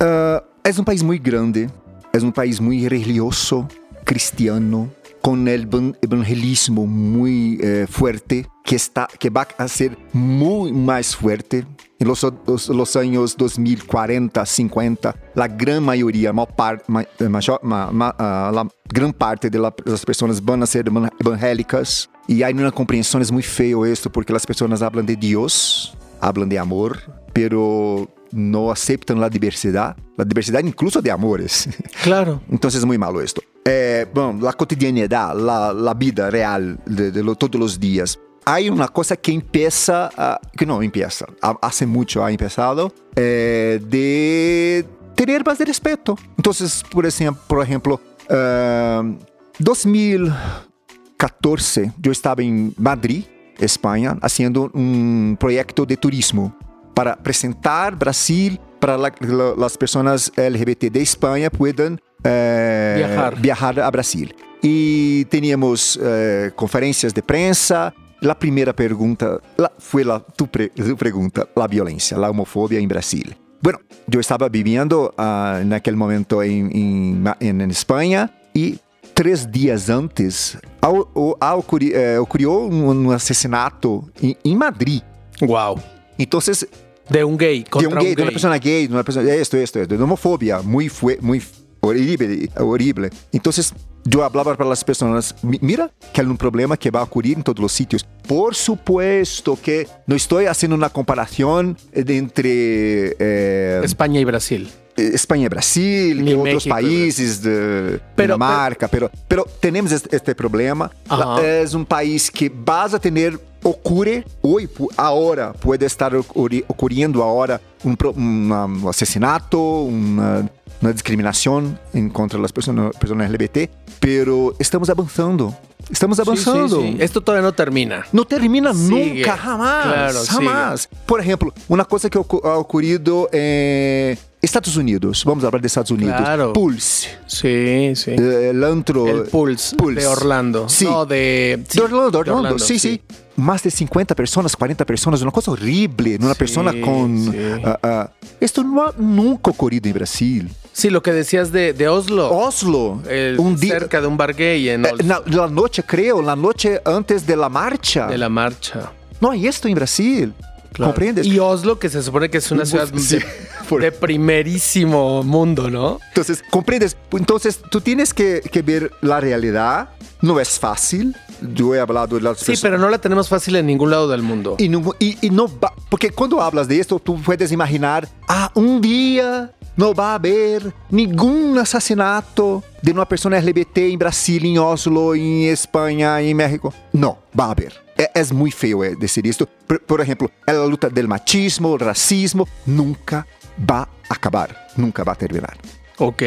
Ah, 0.00 0.42
é 0.64 0.70
um 0.78 0.84
país 0.84 1.02
muito 1.02 1.22
grande, 1.22 1.68
é 2.12 2.18
um 2.18 2.30
país 2.32 2.58
muito 2.60 2.82
religioso, 2.88 3.66
cristiano, 4.04 4.90
o 5.26 5.34
evan- 5.48 5.94
evangelismo 6.02 6.86
muito 6.86 7.64
eh, 7.64 7.86
fuerte, 7.88 8.44
que 8.64 8.74
está, 8.76 9.06
que 9.06 9.28
vai 9.30 9.46
a 9.58 9.68
ser 9.68 9.96
muito 10.12 10.74
mais 10.74 11.12
fuerte. 11.14 11.64
Em 12.00 12.04
los, 12.06 12.22
los, 12.46 12.68
los 12.68 12.96
anos 12.96 13.36
2040, 13.36 14.44
50, 14.44 15.14
a 15.36 15.46
grande 15.46 15.80
maioria, 15.80 16.30
a 16.30 16.32
maior 16.32 16.48
parte, 16.52 16.84
ma, 16.88 17.02
eh, 17.20 17.28
major, 17.28 17.60
ma, 17.62 17.90
ma, 17.92 18.14
ah, 18.18 18.50
la 18.52 18.66
gran 18.92 19.12
parte 19.12 19.48
de 19.48 19.58
la- 19.58 19.72
das 19.84 20.04
pessoas 20.04 20.40
vão 20.40 20.60
a 20.62 20.66
ser 20.66 20.86
evan- 20.88 21.08
evangélicas. 21.20 22.08
E 22.28 22.42
há 22.42 22.48
uma 22.50 22.72
compreensão 22.72 23.20
muito 23.30 23.46
feio 23.48 23.84
isso, 23.86 24.10
porque 24.10 24.32
as 24.34 24.44
pessoas 24.44 24.80
falam 24.80 25.04
de 25.04 25.14
Deus, 25.14 25.94
hablan 26.20 26.48
de 26.48 26.58
amor, 26.58 26.98
pero 27.32 28.08
no 28.32 28.70
aceptan 28.72 29.20
la 29.20 29.28
diversidad, 29.28 29.94
la 30.18 30.24
diversidad 30.24 30.60
incluso 30.64 31.00
de 31.00 31.10
amores. 31.10 31.68
Claro. 32.02 32.40
Entonces 32.50 32.80
es 32.80 32.86
muy 32.86 32.98
malo 32.98 33.20
esto. 33.20 33.40
Eh, 33.66 34.06
bueno, 34.12 34.38
la 34.42 34.52
cotidianidad, 34.52 35.34
la, 35.36 35.72
la 35.72 35.94
vida 35.94 36.28
real 36.28 36.78
de, 36.86 37.10
de 37.12 37.22
lo- 37.22 37.34
todos 37.36 37.58
los 37.60 37.78
días. 37.78 38.18
Hay 38.46 38.68
una 38.68 38.88
cosa 38.88 39.16
que 39.16 39.32
empieza, 39.32 40.10
a- 40.16 40.38
que 40.56 40.66
no 40.66 40.82
empieza, 40.82 41.26
ha- 41.40 41.56
hace 41.62 41.86
mucho 41.86 42.24
ha 42.24 42.30
empezado, 42.30 42.92
eh, 43.16 43.80
de 43.82 44.84
tener 45.14 45.44
más 45.44 45.58
de 45.58 45.64
respeto. 45.64 46.16
Entonces, 46.36 46.82
por 46.90 47.06
ejemplo, 47.06 47.42
por 47.46 47.62
ejemplo 47.62 48.00
eh, 48.28 49.16
2014 49.58 51.92
yo 52.00 52.12
estaba 52.12 52.42
en 52.42 52.74
Madrid, 52.76 53.24
España, 53.58 54.16
haciendo 54.20 54.70
un 54.74 55.36
proyecto 55.38 55.86
de 55.86 55.96
turismo 55.96 56.54
para 56.94 57.16
presentar 57.16 57.96
Brasil 57.96 58.60
para 58.80 58.98
la- 58.98 59.14
la- 59.20 59.54
las 59.56 59.78
personas 59.78 60.32
LGBT 60.36 60.90
de 60.90 61.00
España 61.02 61.48
puedan 61.50 62.00
eh, 62.26 62.94
Viajar. 63.06 63.38
viajar 63.40 63.78
a 63.80 63.90
Brasil. 63.90 64.34
Y 64.62 65.26
teníamos 65.26 65.98
eh, 66.02 66.50
conferencias 66.56 67.12
de 67.12 67.22
prensa. 67.22 67.92
La 68.24 68.34
primera 68.38 68.72
pregunta 68.72 69.38
la- 69.58 69.70
fue 69.78 70.02
la, 70.04 70.18
tu, 70.18 70.46
pre- 70.46 70.70
tu 70.70 70.96
pregunta, 70.96 71.46
la 71.54 71.66
violencia, 71.68 72.16
la 72.16 72.30
homofobia 72.30 72.78
en 72.78 72.88
Brasil. 72.88 73.36
Bueno, 73.60 73.78
yo 74.06 74.18
estaba 74.18 74.48
viviendo 74.48 75.12
ah, 75.18 75.58
en 75.60 75.72
aquel 75.74 75.94
momento 75.96 76.42
en, 76.42 76.74
en 76.74 77.22
Ma- 77.22 77.36
en- 77.38 77.60
en 77.60 77.70
España 77.70 78.30
y 78.54 78.78
três 79.12 79.50
dias 79.52 79.90
antes 79.90 80.56
au- 80.80 81.06
o- 81.14 81.36
a 81.38 81.54
ocurri- 81.54 81.94
ocurrió 82.18 82.52
un, 82.60 82.82
un 83.06 83.12
asesinato 83.12 84.08
en, 84.20 84.36
en 84.42 84.58
Madrid. 84.58 85.02
Wow. 85.42 85.78
Entonces, 86.16 86.66
De 87.10 87.22
un 87.24 87.36
gay 87.36 87.62
de 87.64 87.70
contra 87.70 87.90
un 87.90 87.98
gay, 87.98 88.10
un 88.10 88.16
de 88.16 88.22
una 88.22 88.30
persona 88.30 88.56
gay, 88.58 88.86
de 88.86 88.94
una 88.94 89.02
persona, 89.04 89.30
esto, 89.34 89.56
esto, 89.58 89.80
esto, 89.80 89.96
de 89.96 90.02
homofobia, 90.02 90.62
muy, 90.62 90.88
fue, 90.88 91.18
muy 91.20 91.42
horrible, 91.88 92.48
horrible. 92.58 93.10
Entonces, 93.32 93.72
yo 94.04 94.22
hablaba 94.24 94.56
para 94.56 94.68
las 94.68 94.84
personas, 94.84 95.34
"Mi- 95.42 95.58
mira 95.62 95.90
que 96.12 96.20
hay 96.20 96.26
un 96.26 96.36
problema 96.36 96.76
que 96.76 96.90
va 96.90 97.00
a 97.00 97.04
ocurrir 97.04 97.36
en 97.38 97.42
todos 97.42 97.58
los 97.60 97.72
sitios. 97.72 98.04
Por 98.26 98.54
supuesto 98.54 99.58
que 99.62 99.86
no 100.06 100.14
estoy 100.14 100.46
haciendo 100.46 100.76
una 100.76 100.88
comparación 100.90 101.76
entre 101.92 103.16
eh, 103.18 103.80
España 103.84 104.20
y 104.20 104.24
Brasil. 104.24 104.68
España 104.96 105.46
y 105.46 105.48
Brasil, 105.48 106.18
Ni 106.24 106.30
que 106.30 106.34
otros 106.36 106.54
México, 106.54 106.74
países 106.74 107.42
de 107.42 108.00
Pero- 108.14 108.34
Dinamarca, 108.34 108.86
pero, 108.86 109.10
pero 109.26 109.44
tenemos 109.58 109.90
este, 109.90 110.14
este 110.14 110.34
problema. 110.36 110.88
Ajá. 111.08 111.44
Es 111.44 111.74
un 111.74 111.84
país 111.84 112.30
que 112.30 112.48
vas 112.54 112.94
a 112.94 113.00
tener, 113.00 113.36
ocurre 113.64 114.24
hoy, 114.42 114.66
pu- 114.68 114.88
ahora, 114.96 115.52
puede 115.52 115.86
estar 115.86 116.12
ocurri- 116.14 116.64
ocurriendo 116.68 117.22
ahora 117.22 117.60
un, 117.82 117.96
una- 118.16 118.64
un 118.66 118.88
asesinato, 118.88 119.58
una, 119.82 120.48
una 120.80 120.92
discriminación 120.92 121.78
en 121.92 122.10
contra 122.10 122.36
de 122.38 122.42
las 122.42 122.52
personas, 122.52 122.94
personas 122.96 123.30
LGBT, 123.30 123.68
pero 124.00 124.54
estamos 124.58 124.88
avanzando. 124.90 125.56
Estamos 125.90 126.18
avanzando. 126.18 126.80
Sí, 126.80 126.86
sí, 126.92 126.92
sí. 126.96 127.02
Esto 127.02 127.20
todavía 127.20 127.42
no 127.46 127.52
termina. 127.52 128.06
No 128.12 128.24
termina 128.24 128.72
Sigue. 128.72 129.16
nunca, 129.16 129.36
jamás. 129.36 129.84
Claro, 129.84 130.18
jamás. 130.28 130.88
Por 131.04 131.20
ejemplo, 131.20 131.52
una 131.68 131.84
cosa 131.84 132.08
que 132.08 132.16
ha 132.16 132.20
ocurrido 132.56 133.28
en 133.32 134.18
Estados 134.44 134.76
Unidos. 134.76 135.24
Vamos 135.24 135.44
a 135.44 135.48
hablar 135.48 135.60
de 135.62 135.66
Estados 135.66 135.90
Unidos. 135.90 136.16
Claro. 136.16 136.52
Pulse. 136.52 137.08
Sí, 137.26 137.92
sí. 137.96 138.10
eh, 138.12 138.50
El 138.50 138.62
antro. 138.64 139.06
El 139.06 139.22
Pulse, 139.24 139.74
Pulse. 139.76 140.00
de 140.00 140.06
Orlando. 140.06 140.68
Sí. 140.68 140.84
No, 140.84 141.06
de... 141.06 141.64
sí, 141.68 141.78
de 141.78 141.84
Orlando, 141.84 142.10
de 142.10 142.30
Orlando. 142.30 142.58
Sí, 142.58 142.78
sí, 142.78 143.00
Más 143.36 143.62
de 143.62 143.70
50 143.70 144.14
personas, 144.14 144.54
40 144.56 144.84
personas, 144.84 145.20
una 145.22 145.30
cosa 145.30 145.50
horrible. 145.52 146.16
Una 146.20 146.34
Sí, 146.34 146.38
persona 146.38 146.72
con. 146.80 147.32
sí. 147.32 147.38
ah, 147.64 147.78
ah, 147.82 148.10
esto 148.40 148.62
no 148.62 148.84
ha 148.86 148.92
nunca 148.98 149.50
ocurrido 149.50 149.88
en 149.88 149.94
Brasil. 149.94 150.50
Sí, 150.72 150.90
lo 150.90 151.02
que 151.02 151.12
decías 151.12 151.50
de, 151.52 151.72
de 151.72 151.88
Oslo. 151.88 152.30
Oslo. 152.36 153.00
El- 153.08 153.38
un 153.38 153.56
día. 153.56 153.78
cerca 153.78 154.00
de 154.00 154.06
un 154.08 154.16
bar 154.16 154.34
gay 154.34 154.68
en 154.68 154.84
eh, 154.84 154.90
Oslo, 154.92 155.04
na- 155.06 155.20
la 155.26 155.46
noche, 155.48 155.82
creo, 155.84 156.20
la 156.20 156.36
noche 156.36 156.80
antes 156.84 157.26
de 157.26 157.36
la 157.36 157.48
marcha. 157.48 158.06
de 158.08 158.18
la 158.18 158.28
marcha. 158.28 158.92
No 159.20 159.30
hay 159.30 159.46
esto 159.46 159.68
en 159.68 159.74
Brasil. 159.74 160.34
Claro. 160.74 160.92
¿Comprendes? 160.92 161.24
Y 161.26 161.38
Oslo, 161.38 161.78
que 161.78 161.88
se 161.88 162.02
supone 162.02 162.28
que 162.28 162.38
es 162.38 162.50
una 162.50 162.66
ciudad 162.66 162.88
Sí, 162.96 163.16
de, 163.16 163.24
por- 163.68 163.80
de 163.80 163.90
primerísimo 163.92 165.22
mundo, 165.22 165.70
¿no? 165.70 165.98
Entonces, 166.08 166.42
¿comprendes? 166.50 166.96
Entonces, 167.12 167.60
tú 167.70 167.80
tienes 167.80 168.12
que, 168.12 168.42
que 168.52 168.60
ver 168.62 168.90
la 169.00 169.20
realidad. 169.20 169.90
No 170.20 170.40
es 170.40 170.58
fácil. 170.58 171.14
Yo 171.54 171.74
he 171.74 171.80
hablado 171.80 172.16
de 172.16 172.22
las 172.22 172.38
Sí, 172.38 172.46
personas- 172.46 172.60
pero 172.62 172.78
no 172.78 172.88
la 172.90 172.98
tenemos 172.98 173.28
fácil 173.28 173.56
en 173.56 173.66
ningún 173.66 173.90
lado 173.90 174.08
del 174.08 174.22
mundo. 174.22 174.56
Y 174.58 174.68
no, 174.68 174.82
y- 174.98 175.16
y 175.24 175.30
no 175.30 175.46
va- 175.60 175.72
porque 175.88 176.10
cuando 176.10 176.40
hablas 176.42 176.66
de 176.68 176.78
esto, 176.80 176.98
tú 176.98 177.20
puedes 177.22 177.52
imaginar, 177.52 178.08
ah, 178.28 178.50
un 178.54 178.80
día 178.80 179.52
no 179.76 179.94
va 179.94 180.12
a 180.12 180.14
haber 180.16 180.72
ningún 180.90 181.58
asesinato 181.58 182.62
de 182.82 182.92
una 182.92 183.06
persona 183.06 183.38
LGBT 183.38 183.78
en 183.92 183.98
Brasil, 183.98 184.44
en 184.46 184.58
Oslo, 184.58 185.14
en 185.14 185.42
España, 185.44 186.20
en 186.20 186.36
México. 186.36 186.72
No, 186.92 187.18
va 187.38 187.46
a 187.46 187.50
haber. 187.50 187.83
É- 187.96 188.10
Es 188.14 188.32
muy 188.32 188.50
feo 188.50 188.84
eh, 188.84 188.96
decir 188.98 189.26
esto. 189.26 189.48
Por, 189.66 189.80
por 189.82 190.00
ejemplo, 190.00 190.30
la 190.46 190.66
lucha 190.66 190.88
del 190.88 191.08
machismo, 191.08 191.74
el 191.74 191.80
racismo, 191.80 192.48
nunca 192.66 193.26
va 193.58 193.82
a 193.82 194.14
acabar, 194.14 194.68
nunca 194.76 195.04
va 195.04 195.12
a 195.12 195.16
terminar. 195.16 195.56
Ok. 195.98 196.22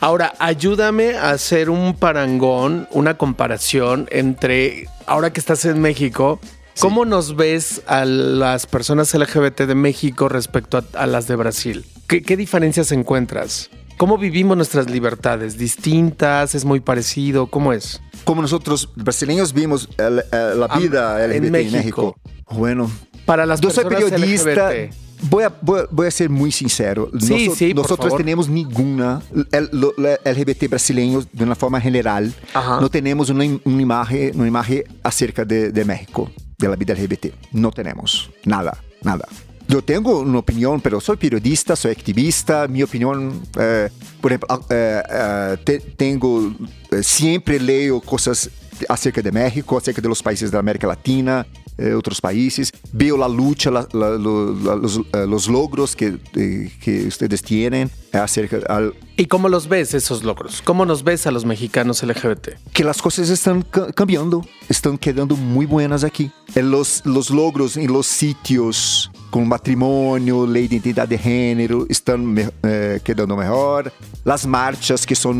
Ahora, 0.00 0.34
ayúdame 0.38 1.14
a 1.16 1.30
hacer 1.30 1.70
un 1.70 1.94
parangón, 1.94 2.88
una 2.90 3.16
comparación 3.16 4.06
entre, 4.10 4.86
ahora 5.06 5.32
que 5.32 5.40
estás 5.40 5.64
en 5.64 5.80
México, 5.80 6.40
¿cómo 6.78 7.04
nos 7.06 7.36
ves 7.36 7.80
a 7.86 8.04
las 8.04 8.66
personas 8.66 9.14
LGBT 9.14 9.62
de 9.62 9.74
México 9.74 10.28
respecto 10.28 10.76
a, 10.78 10.84
a 10.94 11.06
las 11.06 11.26
de 11.26 11.36
Brasil? 11.36 11.86
¿Qué, 12.06 12.22
qué 12.22 12.36
diferencias 12.36 12.92
encuentras? 12.92 13.70
¿Cómo 14.04 14.18
vivimos 14.18 14.54
nuestras 14.54 14.90
libertades? 14.90 15.56
¿Distintas? 15.56 16.54
¿Es 16.54 16.66
muy 16.66 16.80
parecido? 16.80 17.46
¿Cómo 17.46 17.72
es? 17.72 18.02
Como 18.24 18.42
nosotros 18.42 18.90
brasileños 18.96 19.54
vimos 19.54 19.88
el- 19.96 20.22
el- 20.30 20.60
la 20.60 20.66
Ah, 20.68 20.78
vida 20.78 21.24
LGBT 21.26 21.46
en 21.46 21.50
México. 21.52 21.76
México. 21.78 22.16
Bueno, 22.50 22.90
Para 23.24 23.46
las 23.46 23.62
Yo 23.62 23.70
soy 23.70 23.84
periodista. 23.84 24.18
LGBT. 24.18 24.92
Voy 25.30 25.44
a, 25.44 25.52
voy, 25.62 25.80
voy 25.90 26.06
a 26.06 26.10
ser 26.10 26.28
muy 26.28 26.52
sincero. 26.52 27.10
Sí, 27.18 27.46
Noso- 27.48 27.56
sí, 27.56 27.72
por 27.72 27.84
nosotros 27.84 28.14
tenemos 28.18 28.46
ninguna 28.50 29.22
el- 29.50 29.70
la 29.96 30.18
LGBT 30.22 30.68
brasileños 30.68 31.26
de 31.32 31.42
una 31.44 31.54
forma 31.54 31.80
general. 31.80 32.30
Ajá. 32.52 32.82
No 32.82 32.90
tenemos 32.90 33.30
una, 33.30 33.46
una 33.64 33.80
imagen, 33.82 34.32
una 34.38 34.48
imagen 34.48 34.84
acerca 35.02 35.46
de, 35.46 35.72
de 35.72 35.84
México, 35.86 36.30
de 36.58 36.68
la 36.68 36.76
vida 36.76 36.92
LGBT. 36.92 37.32
No 37.52 37.70
tenemos 37.70 38.30
nada, 38.44 38.76
nada. 39.02 39.26
Yo 39.74 39.82
tengo 39.82 40.20
una 40.20 40.38
opinión, 40.38 40.80
pero 40.80 41.00
soy 41.00 41.16
periodista, 41.16 41.74
soy 41.74 41.90
activista. 41.90 42.68
Mi 42.68 42.84
opinión, 42.84 43.42
eh, 43.58 43.90
por 44.20 44.30
ejemplo, 44.30 44.46
ah, 44.48 44.60
eh, 44.70 45.02
eh, 45.10 45.56
te- 45.64 45.80
tengo, 45.80 46.52
eh, 46.92 47.02
siempre 47.02 47.58
leo 47.58 48.00
cosas 48.00 48.48
acerca 48.88 49.20
de 49.20 49.32
México, 49.32 49.76
acerca 49.76 50.00
de 50.00 50.08
los 50.08 50.22
países 50.22 50.52
de 50.52 50.58
América 50.58 50.86
Latina, 50.86 51.44
eh, 51.78 51.92
otros 51.94 52.20
países. 52.20 52.70
Veo 52.92 53.16
la 53.16 53.28
lucha, 53.28 53.70
la- 53.70 53.88
la- 53.92 54.10
la- 54.10 54.76
los, 54.76 54.98
eh, 55.12 55.26
los 55.28 55.48
logros 55.48 55.96
que, 55.96 56.18
eh, 56.36 56.70
que 56.82 57.06
ustedes 57.06 57.42
tienen 57.42 57.90
acerca 58.12 58.58
al, 58.68 58.94
¿Y 59.16 59.26
cómo 59.26 59.48
los 59.48 59.68
ves 59.68 59.94
esos 59.94 60.22
logros? 60.24 60.60
¿Cómo 60.62 60.84
nos 60.86 61.02
ves 61.04 61.26
a 61.26 61.30
los 61.30 61.44
mexicanos 61.44 62.02
LGBT? 62.02 62.50
que 62.72 62.82
las 62.84 63.00
cosas 63.00 63.28
están 63.30 63.62
ca- 63.62 63.92
cambiando, 63.92 64.44
están 64.68 64.98
quedando 64.98 65.36
muy 65.36 65.66
buenas 65.66 66.02
aquí. 66.04 66.30
Eh, 66.54 66.62
Los, 66.62 67.02
los 67.04 67.30
logros 67.30 67.76
en 67.76 67.92
los 67.92 68.06
sitios 68.06 69.10
con 69.30 69.48
matrimonio, 69.48 70.46
ley 70.46 70.68
de 70.68 70.76
identidad 70.76 71.08
de 71.08 71.18
género, 71.18 71.86
están 71.88 72.24
me- 72.24 72.50
eh, 72.62 73.00
quedando 73.04 73.36
mejor. 73.36 73.92
Las 74.24 74.46
marchas 74.46 75.04
que 75.06 75.14
son 75.14 75.36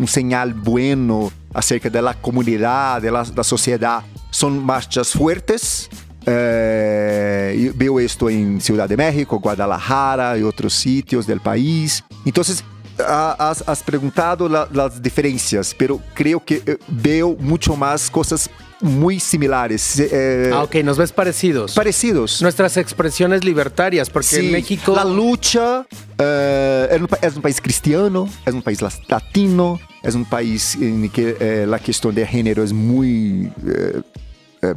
un 0.00 0.06
señal 0.08 0.52
bueno 0.54 1.30
acerca 1.54 1.88
de 1.90 2.00
la 2.02 2.14
comunidad, 2.14 3.00
de 3.02 3.10
la, 3.10 3.24
da 3.24 3.42
sociedad, 3.44 4.02
son 4.30 4.64
marchas 4.64 5.12
fuertes. 5.12 5.88
Eh, 6.26 7.72
veo 7.74 7.98
esto 8.00 8.28
en 8.28 8.60
Ciudad 8.60 8.88
de 8.88 8.96
México, 8.96 9.38
Guadalajara 9.38 10.36
y 10.36 10.42
otros 10.42 10.74
sitios 10.74 11.26
del 11.26 11.40
país. 11.40 12.04
Entonces, 12.24 12.62
has, 13.06 13.64
has 13.66 13.82
preguntado 13.82 14.48
la, 14.48 14.68
las 14.72 15.00
diferencias, 15.00 15.74
pero 15.76 16.00
creo 16.14 16.44
que 16.44 16.62
eh, 16.66 16.78
veo 16.88 17.36
mucho 17.38 17.76
más 17.76 18.10
cosas 18.10 18.50
muy 18.80 19.20
similares. 19.20 19.98
Eh, 19.98 20.50
ah, 20.52 20.62
ok, 20.62 20.76
nos 20.76 20.98
ves 20.98 21.12
parecidos. 21.12 21.74
Parecidos. 21.74 22.42
Nuestras 22.42 22.76
expresiones 22.76 23.44
libertarias, 23.44 24.10
porque 24.10 24.28
sí, 24.28 24.46
en 24.46 24.52
México... 24.52 24.94
La 24.94 25.04
lucha 25.04 25.86
eh, 26.18 26.88
es, 26.90 27.00
un, 27.00 27.08
es, 27.20 27.36
un, 27.36 27.42
país 27.42 27.60
cristiano, 27.60 28.28
es 28.44 28.54
un 28.54 28.62
país 28.62 28.80
latino, 29.08 29.80
es 30.02 30.14
un 30.14 30.24
país 30.24 30.76
en 30.76 31.08
que 31.10 31.36
eh, 31.40 31.66
la 31.66 31.78
cuestión 31.78 32.14
de 32.14 32.26
género 32.26 32.62
es 32.62 32.72
muy 32.72 33.52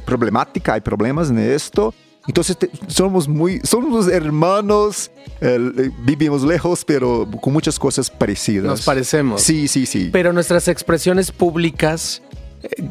problemática, 0.05 0.73
hay 0.73 0.81
problemas 0.81 1.29
en 1.29 1.39
esto. 1.39 1.93
Entonces 2.27 2.55
te, 2.57 2.69
somos 2.87 3.27
muy, 3.27 3.59
somos 3.63 4.07
hermanos, 4.07 5.09
eh, 5.39 5.89
vivimos 6.03 6.43
lejos, 6.43 6.85
pero 6.85 7.27
con 7.41 7.51
muchas 7.51 7.79
cosas 7.79 8.11
parecidas. 8.11 8.65
Nos 8.65 8.81
parecemos. 8.83 9.41
Sí, 9.41 9.67
sí, 9.67 9.85
sí. 9.87 10.09
Pero 10.13 10.31
nuestras 10.31 10.67
expresiones 10.67 11.31
públicas, 11.31 12.21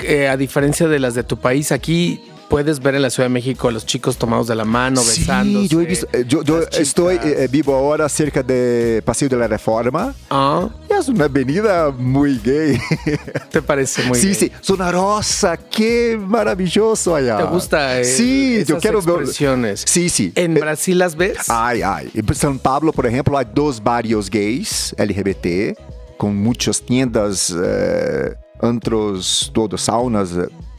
eh, 0.02 0.28
a 0.28 0.36
diferencia 0.36 0.88
de 0.88 0.98
las 0.98 1.14
de 1.14 1.24
tu 1.24 1.38
país, 1.38 1.72
aquí 1.72 2.20
puedes 2.50 2.80
ver 2.80 2.96
en 2.96 3.02
la 3.02 3.10
Ciudad 3.10 3.28
de 3.28 3.32
México 3.32 3.68
a 3.68 3.70
los 3.70 3.86
chicos 3.86 4.16
tomados 4.16 4.48
de 4.48 4.56
la 4.56 4.64
mano, 4.64 5.00
sí, 5.00 5.20
besándose. 5.20 5.68
Yo, 5.68 5.80
he 5.80 5.86
visto, 5.86 6.08
eh, 6.12 6.24
yo, 6.26 6.42
yo 6.42 6.60
estoy 6.72 7.18
eh, 7.22 7.48
vivo 7.50 7.74
ahora 7.74 8.08
cerca 8.08 8.42
de 8.42 9.00
Paseo 9.04 9.28
de 9.28 9.36
la 9.36 9.46
Reforma. 9.46 10.12
Ah. 10.28 10.68
Es 10.88 11.08
una 11.08 11.26
avenida 11.26 11.90
muy 11.90 12.38
gay. 12.44 12.78
¿Te 13.50 13.62
parece 13.62 14.02
muy 14.02 14.18
sí, 14.18 14.26
gay? 14.26 14.34
Sí, 14.34 14.46
sí. 14.48 14.52
Zona 14.60 14.90
Rosa, 14.90 15.56
qué 15.56 16.18
maravilloso 16.20 17.14
allá. 17.14 17.38
¿Te 17.38 17.44
gusta? 17.44 18.00
Eh, 18.00 18.04
sí, 18.04 18.64
yo 18.66 18.78
quiero 18.78 18.98
expresiones. 18.98 19.84
Sí, 19.86 20.08
sí. 20.08 20.32
¿En 20.34 20.56
eh, 20.56 20.60
Brasil 20.60 20.98
las 20.98 21.16
ves? 21.16 21.38
Ay, 21.48 21.82
ay. 21.82 22.10
En 22.12 22.26
São 22.26 22.58
Paulo, 22.58 22.92
por 22.92 23.06
ejemplo, 23.06 23.38
hay 23.38 23.46
dos 23.54 23.82
barrios 23.82 24.28
gays 24.28 24.94
LGBT 24.98 25.78
con 26.20 26.36
muchas 26.36 26.82
tiendas, 26.82 27.54
eh, 27.56 28.34
antros, 28.62 29.50
todos, 29.52 29.82
saunas, 29.82 30.30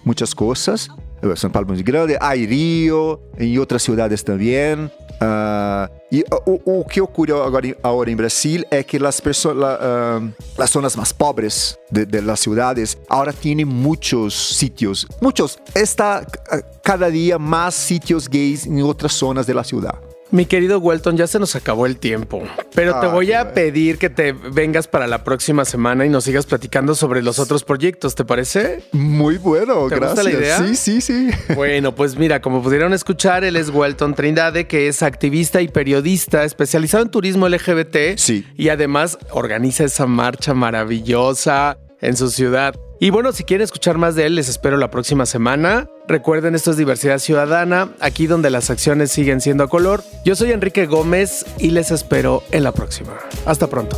muchas 0.06 0.34
cosas. 0.34 0.88
São 1.36 1.52
Paulo 1.52 1.68
muito 1.68 1.84
grande, 1.84 2.18
há 2.20 2.34
Rio, 2.34 3.20
em 3.38 3.60
outras 3.60 3.84
cidades 3.84 4.24
também. 4.24 4.90
Uh, 5.22 5.88
e 6.12 6.26
o, 6.48 6.80
o, 6.80 6.84
que 6.84 7.00
ocorre 7.00 7.32
agora, 7.32 7.78
agora 7.84 8.10
em 8.10 8.16
Brasil 8.16 8.64
é 8.72 8.82
que 8.82 8.98
as 9.06 9.22
zonas 10.72 10.96
mais 10.96 11.12
pobres 11.12 11.78
de, 11.92 12.08
de 12.08 12.22
las 12.22 12.40
cidades 12.40 12.98
agora 13.08 13.32
têm 13.32 13.64
muitos 13.64 14.58
sítios, 14.58 15.06
muitos. 15.22 15.60
Está 15.76 16.26
cada 16.84 17.12
dia 17.12 17.38
mais 17.38 17.76
sítios 17.76 18.28
gays 18.28 18.66
em 18.66 18.82
outras 18.82 19.14
zonas 19.14 19.46
da 19.46 19.64
cidade. 19.64 20.11
Mi 20.32 20.46
querido 20.46 20.80
Welton, 20.80 21.18
ya 21.18 21.28
se 21.28 21.40
nos 21.40 21.58
acabó 21.58 21.86
el 21.86 21.98
tiempo, 21.98 22.42
pero 22.74 22.96
ah, 22.96 23.02
te 23.02 23.08
voy 23.08 23.34
a 23.34 23.54
pedir 23.54 23.98
que 23.98 24.10
te 24.10 24.32
vengas 24.32 24.88
para 24.88 25.06
la 25.06 25.26
próxima 25.26 25.66
semana 25.66 26.06
y 26.06 26.10
nos 26.10 26.24
sigas 26.24 26.46
platicando 26.46 26.96
sobre 26.96 27.22
los 27.22 27.38
otros 27.38 27.66
proyectos, 27.66 28.16
¿te 28.16 28.24
parece? 28.24 28.82
Muy 28.94 29.38
bueno, 29.38 29.90
¿Te 29.90 29.96
gracias. 29.96 30.12
Gusta 30.12 30.24
la 30.24 30.32
idea? 30.32 30.58
Sí, 30.60 30.76
sí, 30.78 31.02
sí. 31.02 31.30
Bueno, 31.54 31.94
pues 31.94 32.16
mira, 32.16 32.42
como 32.42 32.64
pudieron 32.64 32.94
escuchar, 32.94 33.44
él 33.44 33.58
es 33.58 33.70
Welton 33.70 34.16
Trindade, 34.16 34.68
que 34.68 34.88
es 34.88 35.04
activista 35.04 35.62
y 35.62 35.68
periodista 35.68 36.46
especializado 36.46 37.04
en 37.04 37.10
turismo 37.10 37.50
LGBT. 37.50 38.16
Sí. 38.16 38.48
Y 38.56 38.70
además 38.70 39.18
organiza 39.32 39.84
esa 39.84 40.06
marcha 40.06 40.54
maravillosa 40.54 41.78
en 42.00 42.16
su 42.16 42.30
ciudad. 42.30 42.74
Y 43.04 43.10
bueno, 43.10 43.32
si 43.32 43.44
quieren 43.44 43.64
escuchar 43.64 43.98
más 43.98 44.14
de 44.14 44.28
él, 44.28 44.36
les 44.36 44.48
espero 44.48 44.78
la 44.78 44.92
próxima 44.92 45.26
semana. 45.26 45.88
Recuerden, 46.08 46.54
esto 46.54 46.70
es 46.70 46.78
Diversidad 46.78 47.18
Ciudadana, 47.18 47.90
aquí 48.00 48.28
donde 48.28 48.52
las 48.52 48.70
acciones 48.70 49.12
siguen 49.12 49.42
siendo 49.42 49.64
a 49.64 49.70
color. 49.70 50.04
Yo 50.24 50.36
soy 50.36 50.52
Enrique 50.52 50.86
Gómez 50.86 51.44
y 51.58 51.72
les 51.72 51.90
espero 51.90 52.44
en 52.52 52.64
la 52.64 52.74
próxima. 52.74 53.18
Hasta 53.48 53.66
pronto. 53.66 53.98